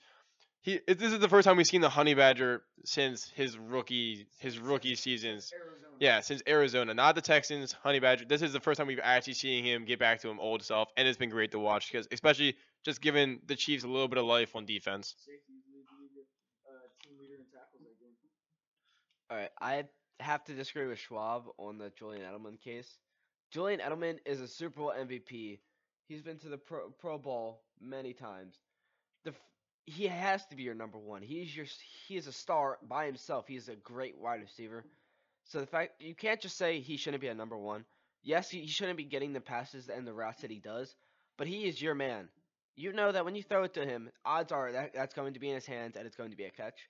he 0.62 0.80
this 0.86 1.12
is 1.12 1.18
the 1.18 1.28
first 1.28 1.44
time 1.44 1.56
we've 1.56 1.66
seen 1.66 1.80
the 1.80 1.88
Honey 1.88 2.14
Badger 2.14 2.62
since 2.84 3.28
his 3.34 3.58
rookie 3.58 4.26
his 4.38 4.58
rookie 4.58 4.94
seasons. 4.94 5.52
Yeah, 5.98 6.20
since 6.20 6.42
Arizona, 6.48 6.94
not 6.94 7.14
the 7.14 7.20
Texans, 7.20 7.72
Honey 7.72 8.00
Badger. 8.00 8.24
This 8.24 8.42
is 8.42 8.52
the 8.52 8.60
first 8.60 8.78
time 8.78 8.86
we've 8.86 9.00
actually 9.02 9.34
seen 9.34 9.64
him 9.64 9.84
get 9.84 9.98
back 9.98 10.20
to 10.22 10.28
him 10.28 10.40
old 10.40 10.62
self, 10.62 10.88
and 10.96 11.06
it's 11.06 11.18
been 11.18 11.30
great 11.30 11.52
to 11.52 11.58
watch 11.58 11.90
because 11.90 12.08
especially 12.10 12.56
just 12.84 13.00
giving 13.00 13.40
the 13.46 13.56
Chiefs 13.56 13.84
a 13.84 13.88
little 13.88 14.08
bit 14.08 14.18
of 14.18 14.24
life 14.24 14.56
on 14.56 14.64
defense. 14.64 15.14
All 19.30 19.36
right, 19.36 19.50
I 19.60 19.84
have 20.22 20.44
to 20.44 20.54
disagree 20.54 20.86
with 20.86 20.98
Schwab 20.98 21.44
on 21.58 21.78
the 21.78 21.90
Julian 21.98 22.22
Edelman 22.22 22.60
case. 22.60 22.98
Julian 23.50 23.80
Edelman 23.80 24.18
is 24.24 24.40
a 24.40 24.48
Super 24.48 24.80
Bowl 24.80 24.94
MVP. 24.98 25.58
He's 26.08 26.22
been 26.22 26.38
to 26.38 26.48
the 26.48 26.58
Pro, 26.58 26.90
Pro 26.98 27.18
Bowl 27.18 27.60
many 27.80 28.12
times. 28.12 28.54
The 29.24 29.34
he 29.84 30.06
has 30.06 30.46
to 30.46 30.56
be 30.56 30.62
your 30.62 30.74
number 30.74 30.98
one. 30.98 31.22
He's 31.22 31.54
your 31.54 31.66
he 32.06 32.16
is 32.16 32.26
a 32.26 32.32
star 32.32 32.78
by 32.88 33.06
himself. 33.06 33.46
He 33.46 33.56
is 33.56 33.68
a 33.68 33.76
great 33.76 34.16
wide 34.18 34.40
receiver. 34.40 34.84
So 35.44 35.60
the 35.60 35.66
fact 35.66 36.00
you 36.00 36.14
can't 36.14 36.40
just 36.40 36.56
say 36.56 36.80
he 36.80 36.96
shouldn't 36.96 37.20
be 37.20 37.28
a 37.28 37.34
number 37.34 37.58
one. 37.58 37.84
Yes, 38.22 38.48
he, 38.48 38.60
he 38.60 38.68
shouldn't 38.68 38.96
be 38.96 39.04
getting 39.04 39.32
the 39.32 39.40
passes 39.40 39.88
and 39.88 40.06
the 40.06 40.12
routes 40.12 40.42
that 40.42 40.50
he 40.50 40.60
does, 40.60 40.94
but 41.36 41.48
he 41.48 41.66
is 41.66 41.82
your 41.82 41.94
man. 41.94 42.28
You 42.76 42.92
know 42.92 43.12
that 43.12 43.24
when 43.24 43.34
you 43.34 43.42
throw 43.42 43.64
it 43.64 43.74
to 43.74 43.84
him, 43.84 44.10
odds 44.24 44.52
are 44.52 44.72
that 44.72 44.94
that's 44.94 45.14
going 45.14 45.34
to 45.34 45.40
be 45.40 45.48
in 45.48 45.56
his 45.56 45.66
hands 45.66 45.96
and 45.96 46.06
it's 46.06 46.16
going 46.16 46.30
to 46.30 46.36
be 46.36 46.44
a 46.44 46.50
catch. 46.50 46.88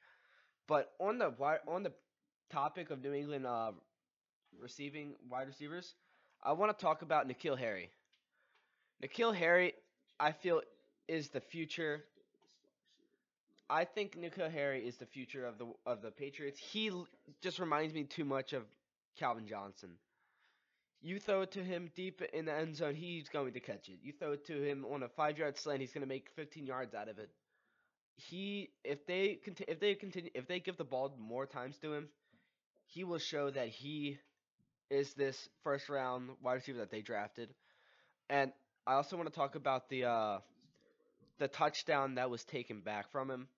But 0.68 0.92
on 1.00 1.18
the 1.18 1.32
on 1.66 1.82
the 1.82 1.92
topic 2.52 2.90
of 2.90 3.02
New 3.02 3.12
England 3.14 3.46
uh, 3.46 3.72
receiving 4.60 5.14
wide 5.30 5.46
receivers, 5.48 5.94
I 6.42 6.52
want 6.52 6.76
to 6.76 6.82
talk 6.84 7.02
about 7.02 7.28
N'Keal 7.28 7.58
Harry. 7.58 7.90
N'Keal 9.02 9.34
Harry, 9.34 9.74
I 10.20 10.32
feel, 10.32 10.62
is 11.08 11.28
the 11.30 11.40
future. 11.40 12.04
I 13.70 13.84
think 13.84 14.16
N'Keal 14.16 14.52
Harry 14.52 14.86
is 14.86 14.96
the 14.96 15.06
future 15.06 15.46
of 15.46 15.58
the 15.58 15.66
of 15.86 16.02
the 16.02 16.10
Patriots. 16.10 16.60
He 16.60 16.88
l- 16.88 17.08
just 17.40 17.58
reminds 17.58 17.94
me 17.94 18.04
too 18.04 18.24
much 18.24 18.52
of 18.52 18.64
Calvin 19.18 19.46
Johnson. 19.46 19.90
You 21.00 21.18
throw 21.18 21.42
it 21.42 21.52
to 21.52 21.64
him 21.64 21.90
deep 21.96 22.22
in 22.32 22.44
the 22.44 22.54
end 22.54 22.76
zone, 22.76 22.94
he's 22.94 23.28
going 23.28 23.54
to 23.54 23.60
catch 23.60 23.88
it. 23.88 23.98
You 24.02 24.12
throw 24.12 24.32
it 24.32 24.44
to 24.46 24.62
him 24.62 24.84
on 24.92 25.02
a 25.02 25.08
five 25.08 25.38
yard 25.38 25.58
slant, 25.58 25.80
he's 25.80 25.92
going 25.92 26.02
to 26.02 26.08
make 26.08 26.28
15 26.36 26.66
yards 26.66 26.94
out 26.94 27.08
of 27.08 27.18
it. 27.18 27.30
He, 28.16 28.70
if 28.84 29.06
they 29.06 29.36
conti- 29.44 29.64
if 29.66 29.80
they 29.80 29.94
continue, 29.94 30.30
if 30.34 30.46
they 30.46 30.60
give 30.60 30.76
the 30.76 30.84
ball 30.84 31.16
more 31.18 31.46
times 31.46 31.78
to 31.78 31.92
him, 31.92 32.08
he 32.92 33.04
will 33.04 33.18
show 33.18 33.50
that 33.50 33.68
he 33.68 34.18
is 34.90 35.14
this 35.14 35.48
first 35.64 35.88
round 35.88 36.30
wide 36.42 36.54
receiver 36.54 36.78
that 36.80 36.90
they 36.90 37.02
drafted. 37.02 37.54
And 38.30 38.52
I 38.86 38.94
also 38.94 39.16
want 39.16 39.28
to 39.28 39.34
talk 39.34 39.56
about 39.56 39.88
the 39.90 40.04
uh, 40.06 40.38
the 41.38 41.48
touchdown 41.48 42.14
that 42.14 42.30
was 42.30 42.44
taken 42.44 42.80
back 42.80 43.10
from 43.10 43.30
him. 43.30 43.48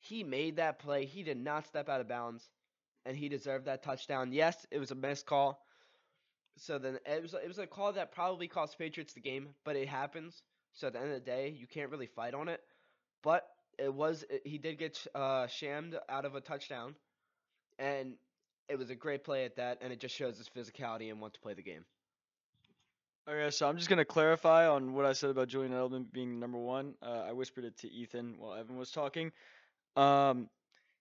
He 0.00 0.24
made 0.24 0.56
that 0.56 0.78
play. 0.80 1.06
He 1.06 1.22
did 1.22 1.36
not 1.38 1.66
step 1.66 1.88
out 1.88 2.00
of 2.00 2.08
bounds, 2.08 2.50
and 3.06 3.16
he 3.16 3.28
deserved 3.28 3.66
that 3.66 3.82
touchdown. 3.82 4.32
Yes, 4.32 4.66
it 4.70 4.78
was 4.78 4.90
a 4.92 4.96
missed 4.96 5.26
call. 5.26 5.62
So 6.56 6.78
then 6.78 6.98
it 7.06 7.22
was 7.22 7.34
it 7.34 7.48
was 7.48 7.58
a 7.58 7.66
call 7.66 7.92
that 7.94 8.12
probably 8.12 8.48
cost 8.48 8.78
Patriots 8.78 9.14
the 9.14 9.20
game, 9.20 9.54
but 9.64 9.76
it 9.76 9.88
happens. 9.88 10.42
So 10.72 10.88
at 10.88 10.92
the 10.94 11.00
end 11.00 11.08
of 11.08 11.14
the 11.14 11.20
day, 11.30 11.48
you 11.50 11.66
can't 11.66 11.90
really 11.90 12.06
fight 12.06 12.34
on 12.34 12.48
it. 12.48 12.60
But 13.22 13.48
it 13.78 13.92
was 13.94 14.24
he 14.44 14.58
did 14.58 14.78
get 14.78 15.06
uh, 15.14 15.46
shammed 15.48 15.98
out 16.08 16.24
of 16.26 16.34
a 16.36 16.40
touchdown, 16.40 16.96
and 17.78 18.16
it 18.70 18.78
was 18.78 18.90
a 18.90 18.94
great 18.94 19.24
play 19.24 19.44
at 19.44 19.56
that, 19.56 19.78
and 19.80 19.92
it 19.92 20.00
just 20.00 20.14
shows 20.14 20.38
his 20.38 20.48
physicality 20.48 21.10
and 21.10 21.20
want 21.20 21.34
to 21.34 21.40
play 21.40 21.54
the 21.54 21.62
game. 21.62 21.84
Okay, 23.28 23.50
so 23.50 23.68
I'm 23.68 23.76
just 23.76 23.88
gonna 23.88 24.04
clarify 24.04 24.66
on 24.66 24.94
what 24.94 25.04
I 25.04 25.12
said 25.12 25.30
about 25.30 25.48
Julian 25.48 25.72
Edelman 25.72 26.10
being 26.12 26.40
number 26.40 26.58
one. 26.58 26.94
Uh, 27.02 27.24
I 27.28 27.32
whispered 27.32 27.64
it 27.64 27.76
to 27.78 27.90
Ethan 27.90 28.36
while 28.38 28.54
Evan 28.54 28.76
was 28.76 28.90
talking. 28.90 29.32
Um, 29.96 30.48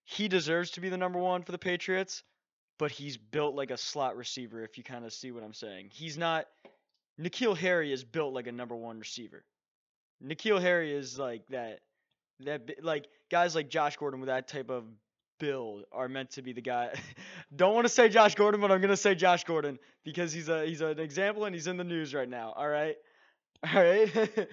he 0.03 0.27
deserves 0.27 0.71
to 0.71 0.81
be 0.81 0.89
the 0.89 0.97
number 0.97 1.19
one 1.19 1.43
for 1.43 1.51
the 1.51 1.57
Patriots, 1.57 2.23
but 2.77 2.91
he's 2.91 3.17
built 3.17 3.55
like 3.55 3.71
a 3.71 3.77
slot 3.77 4.17
receiver. 4.17 4.63
If 4.63 4.77
you 4.77 4.83
kind 4.83 5.05
of 5.05 5.13
see 5.13 5.31
what 5.31 5.43
I'm 5.43 5.53
saying, 5.53 5.89
he's 5.91 6.17
not. 6.17 6.47
N'Keal 7.19 7.57
Harry 7.57 7.91
is 7.91 8.03
built 8.03 8.33
like 8.33 8.47
a 8.47 8.51
number 8.51 8.75
one 8.75 8.99
receiver. 8.99 9.43
N'Keal 10.23 10.61
Harry 10.61 10.93
is 10.93 11.19
like 11.19 11.47
that. 11.47 11.79
That 12.41 12.83
like 12.83 13.07
guys 13.29 13.55
like 13.55 13.69
Josh 13.69 13.97
Gordon 13.97 14.19
with 14.19 14.27
that 14.27 14.47
type 14.47 14.69
of 14.69 14.85
build 15.39 15.85
are 15.91 16.07
meant 16.07 16.31
to 16.31 16.41
be 16.41 16.53
the 16.53 16.61
guy. 16.61 16.93
Don't 17.55 17.73
want 17.73 17.85
to 17.85 17.93
say 17.93 18.09
Josh 18.09 18.35
Gordon, 18.35 18.61
but 18.61 18.71
I'm 18.71 18.81
gonna 18.81 18.97
say 18.97 19.15
Josh 19.15 19.43
Gordon 19.43 19.79
because 20.03 20.31
he's 20.31 20.49
a 20.49 20.65
he's 20.65 20.81
an 20.81 20.99
example 20.99 21.45
and 21.45 21.55
he's 21.55 21.67
in 21.67 21.77
the 21.77 21.83
news 21.83 22.13
right 22.13 22.29
now. 22.29 22.53
All 22.55 22.67
right, 22.67 22.95
all 23.73 23.81
right. 23.81 24.11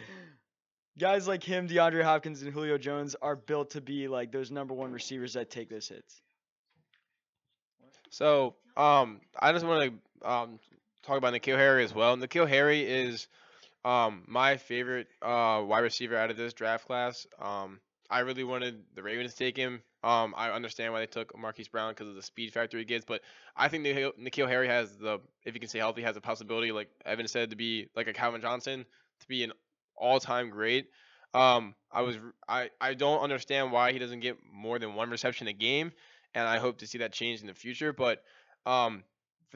Guys 0.98 1.28
like 1.28 1.44
him, 1.44 1.68
DeAndre 1.68 2.02
Hopkins 2.02 2.42
and 2.42 2.50
Julio 2.50 2.78
Jones 2.78 3.14
are 3.20 3.36
built 3.36 3.70
to 3.72 3.82
be 3.82 4.08
like 4.08 4.32
those 4.32 4.50
number 4.50 4.72
one 4.72 4.92
receivers 4.92 5.34
that 5.34 5.50
take 5.50 5.68
those 5.68 5.86
hits. 5.88 6.22
So, 8.08 8.54
um, 8.78 9.20
I 9.38 9.52
just 9.52 9.66
want 9.66 9.92
to 10.22 10.28
um 10.30 10.58
talk 11.02 11.18
about 11.18 11.34
N'Keal 11.34 11.56
Harry 11.56 11.84
as 11.84 11.94
well. 11.94 12.16
N'Keal 12.16 12.48
Harry 12.48 12.80
is 12.80 13.28
um 13.84 14.24
my 14.26 14.56
favorite 14.56 15.08
uh 15.20 15.62
wide 15.66 15.80
receiver 15.80 16.16
out 16.16 16.30
of 16.30 16.38
this 16.38 16.54
draft 16.54 16.86
class. 16.86 17.26
Um, 17.38 17.80
I 18.10 18.20
really 18.20 18.44
wanted 18.44 18.82
the 18.94 19.02
Ravens 19.02 19.32
to 19.32 19.38
take 19.38 19.56
him. 19.56 19.82
Um, 20.06 20.34
I 20.36 20.50
understand 20.52 20.92
why 20.92 21.00
they 21.00 21.06
took 21.06 21.36
Marquise 21.36 21.66
Brown 21.66 21.90
because 21.90 22.06
of 22.06 22.14
the 22.14 22.22
speed 22.22 22.52
factor 22.52 22.78
he 22.78 22.84
gets, 22.84 23.04
but 23.04 23.22
I 23.56 23.66
think 23.66 23.84
N'Keal, 23.84 24.12
N'Keal 24.16 24.46
Harry 24.46 24.68
has 24.68 24.96
the, 24.98 25.18
if 25.44 25.52
he 25.52 25.58
can 25.58 25.68
stay 25.68 25.80
healthy, 25.80 26.02
has 26.02 26.16
a 26.16 26.20
possibility, 26.20 26.70
like 26.70 26.88
Evan 27.04 27.26
said, 27.26 27.50
to 27.50 27.56
be 27.56 27.88
like 27.96 28.06
a 28.06 28.12
Calvin 28.12 28.40
Johnson, 28.40 28.86
to 29.18 29.26
be 29.26 29.42
an 29.42 29.50
all-time 29.96 30.50
great. 30.50 30.90
Um, 31.34 31.74
I 31.90 32.02
was 32.02 32.18
I, 32.48 32.70
I 32.80 32.94
don't 32.94 33.18
understand 33.18 33.72
why 33.72 33.92
he 33.92 33.98
doesn't 33.98 34.20
get 34.20 34.36
more 34.54 34.78
than 34.78 34.94
one 34.94 35.10
reception 35.10 35.48
a 35.48 35.52
game, 35.52 35.90
and 36.36 36.46
I 36.46 36.58
hope 36.58 36.78
to 36.78 36.86
see 36.86 36.98
that 36.98 37.12
change 37.12 37.40
in 37.40 37.48
the 37.48 37.54
future. 37.54 37.92
But 37.92 38.22
um, 38.64 39.02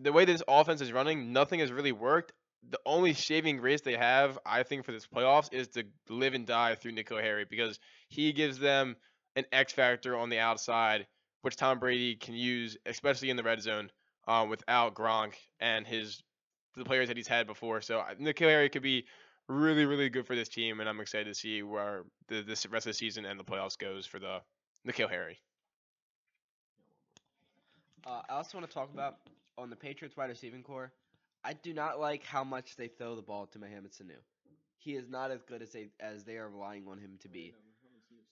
the 0.03 0.13
way 0.13 0.25
this 0.25 0.43
offense 0.49 0.81
is 0.81 0.93
running, 0.93 1.33
nothing 1.33 1.61
has 1.61 1.71
really 1.71 1.93
worked. 1.93 2.33
The 2.69 2.81
only 2.85 3.15
saving 3.15 3.59
grace 3.59 3.83
they 3.83 3.97
have, 3.97 4.37
I 4.45 4.65
think, 4.65 4.85
for 4.85 4.91
this 4.91 5.07
playoffs 5.07 5.53
is 5.53 5.69
to 5.69 5.85
live 6.09 6.35
and 6.35 6.45
die 6.45 6.75
through 6.75 6.93
N'Keal 6.93 7.23
Harry 7.23 7.47
because 7.49 7.79
he 8.09 8.33
gives 8.33 8.59
them 8.59 8.97
an 9.37 9.45
X 9.53 9.73
factor 9.73 10.17
on 10.17 10.31
the 10.31 10.39
outside, 10.39 11.07
which 11.43 11.57
Tom 11.57 11.79
Brady 11.79 12.17
can 12.17 12.35
use, 12.35 12.77
especially 12.87 13.31
in 13.31 13.37
the 13.37 13.43
red 13.43 13.63
zone, 13.63 13.91
um, 14.27 14.49
without 14.49 14.95
Gronk 14.95 15.35
and 15.61 15.87
his 15.87 16.23
the 16.77 16.85
players 16.85 17.09
that 17.09 17.17
he's 17.17 17.29
had 17.29 17.47
before. 17.47 17.81
So 17.81 18.03
N'Keal 18.21 18.49
Harry 18.49 18.69
could 18.69 18.83
be 18.83 19.05
really, 19.49 19.85
really 19.85 20.09
good 20.09 20.27
for 20.27 20.37
this 20.37 20.49
team, 20.49 20.81
and 20.81 20.89
I'm 20.89 21.01
excited 21.01 21.27
to 21.27 21.35
see 21.35 21.63
where 21.63 22.05
the 22.29 22.43
this 22.43 22.67
rest 22.67 22.87
of 22.87 22.91
the 22.91 22.95
season 22.95 23.25
and 23.25 23.39
the 23.39 23.45
playoffs 23.45 23.79
goes 23.79 24.07
for 24.07 24.19
the 24.19 24.41
N'Keal 24.87 25.11
Harry. 25.11 25.39
Uh, 28.07 28.23
I 28.29 28.35
also 28.35 28.59
want 28.59 28.69
to 28.69 28.75
talk 28.75 28.93
about 28.93 29.17
on 29.59 29.69
the 29.69 29.77
Patriots 29.77 30.17
wide 30.17 30.31
receiving 30.31 30.63
core. 30.63 30.93
I 31.45 31.55
do 31.55 31.73
not 31.73 31.99
like 31.99 32.25
how 32.25 32.45
much 32.45 32.77
they 32.77 32.89
throw 32.89 33.17
the 33.17 33.23
ball 33.23 33.47
to 33.47 33.59
Mohamed 33.59 33.93
Sanu. 33.93 34.17
He 34.79 34.95
is 34.95 35.09
not 35.09 35.31
as 35.31 35.43
good 35.43 35.63
as 35.63 35.71
they 35.73 35.89
as 36.01 36.25
they 36.25 36.37
are 36.37 36.49
relying 36.49 36.87
on 36.89 36.99
him 36.99 37.19
to 37.21 37.29
be. 37.29 37.53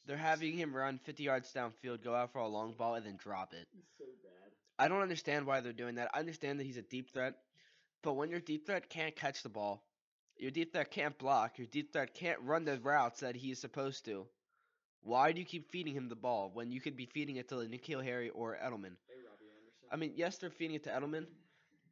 They're 0.09 0.17
having 0.17 0.57
him 0.57 0.75
run 0.75 0.99
50 1.05 1.23
yards 1.23 1.53
downfield, 1.53 2.03
go 2.03 2.15
out 2.15 2.33
for 2.33 2.39
a 2.39 2.49
long 2.49 2.73
ball, 2.73 2.95
and 2.95 3.05
then 3.05 3.19
drop 3.19 3.53
it. 3.53 3.69
So 3.99 4.07
bad. 4.25 4.53
I 4.79 4.89
don't 4.89 5.03
understand 5.03 5.47
why 5.47 5.61
they're 5.61 5.75
doing 5.75 5.97
that. 5.97 6.09
I 6.15 6.21
understand 6.21 6.59
that 6.59 6.65
he's 6.65 6.79
a 6.79 6.83
deep 6.83 7.11
threat, 7.13 7.35
but 8.03 8.15
when 8.15 8.31
your 8.31 8.41
deep 8.41 8.65
threat 8.65 8.89
can't 8.89 9.15
catch 9.15 9.43
the 9.43 9.51
ball, 9.51 9.85
your 10.39 10.51
deep 10.51 10.73
threat 10.73 10.91
can't 10.91 11.19
block, 11.19 11.59
your 11.59 11.67
deep 11.67 11.93
threat 11.93 12.15
can't 12.15 12.41
run 12.41 12.65
the 12.65 12.79
routes 12.79 13.21
that 13.21 13.37
he's 13.37 13.59
supposed 13.59 14.07
to. 14.07 14.27
Why 15.03 15.33
do 15.33 15.41
you 15.41 15.47
keep 15.47 15.71
feeding 15.71 15.95
him 15.95 16.09
the 16.09 16.17
ball 16.17 16.51
when 16.55 16.73
you 16.73 16.81
could 16.81 16.97
be 16.97 17.05
feeding 17.05 17.37
it 17.37 17.51
to 17.51 17.57
N'Keal 17.57 18.03
Harry 18.03 18.31
or 18.31 18.57
Edelman? 18.57 18.97
Hey, 19.09 19.21
Robbie 19.29 19.45
I 19.93 19.97
mean, 19.97 20.15
yes, 20.17 20.39
they're 20.39 20.49
feeding 20.49 20.77
it 20.77 20.85
to 20.85 20.91
Edelman, 20.91 21.27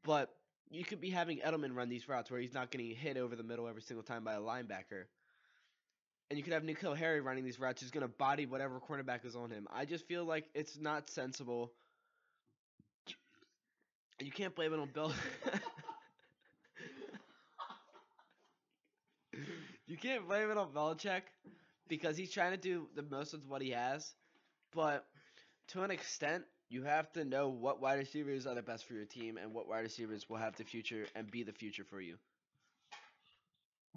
but 0.04 0.30
you 0.70 0.84
could 0.84 1.02
be 1.02 1.10
having 1.10 1.40
Edelman 1.40 1.74
run 1.74 1.90
these 1.90 2.08
routes 2.08 2.30
where 2.30 2.40
he's 2.40 2.54
not 2.54 2.70
getting 2.70 2.94
hit 2.94 3.18
over 3.18 3.36
the 3.36 3.42
middle 3.42 3.68
every 3.68 3.82
single 3.82 4.02
time 4.02 4.24
by 4.24 4.34
a 4.34 4.40
linebacker. 4.40 5.04
And 6.30 6.38
you 6.38 6.42
could 6.44 6.52
have 6.52 6.62
N'Keal 6.64 6.96
Harry 6.96 7.20
running 7.20 7.44
these 7.44 7.58
routes 7.60 7.80
who's 7.82 7.90
going 7.90 8.02
to 8.02 8.08
body 8.08 8.46
whatever 8.46 8.80
cornerback 8.80 9.24
is 9.24 9.36
on 9.36 9.50
him. 9.50 9.66
I 9.72 9.84
just 9.84 10.06
feel 10.06 10.24
like 10.24 10.48
it's 10.54 10.76
not 10.78 11.08
sensible. 11.10 11.72
You 14.20 14.30
can't 14.32 14.54
blame 14.54 14.72
it 14.72 14.78
on 14.80 14.88
Bill. 14.92 15.12
you 19.86 19.96
can't 19.96 20.26
blame 20.26 20.50
it 20.50 20.56
on 20.56 20.72
Belichick 20.72 21.22
because 21.88 22.16
he's 22.16 22.30
trying 22.32 22.52
to 22.52 22.56
do 22.56 22.88
the 22.94 23.02
most 23.02 23.32
with 23.32 23.46
what 23.46 23.62
he 23.62 23.70
has. 23.70 24.14
but 24.74 25.06
to 25.68 25.82
an 25.82 25.90
extent, 25.90 26.44
you 26.70 26.82
have 26.84 27.12
to 27.12 27.24
know 27.24 27.48
what 27.48 27.80
wide 27.80 27.98
receivers 27.98 28.46
are 28.46 28.54
the 28.54 28.62
best 28.62 28.86
for 28.86 28.94
your 28.94 29.06
team 29.06 29.38
and 29.38 29.54
what 29.54 29.68
wide 29.68 29.80
receivers 29.80 30.28
will 30.28 30.38
have 30.38 30.56
the 30.56 30.64
future 30.64 31.06
and 31.14 31.30
be 31.30 31.42
the 31.44 31.52
future 31.52 31.84
for 31.84 32.00
you. 32.00 32.16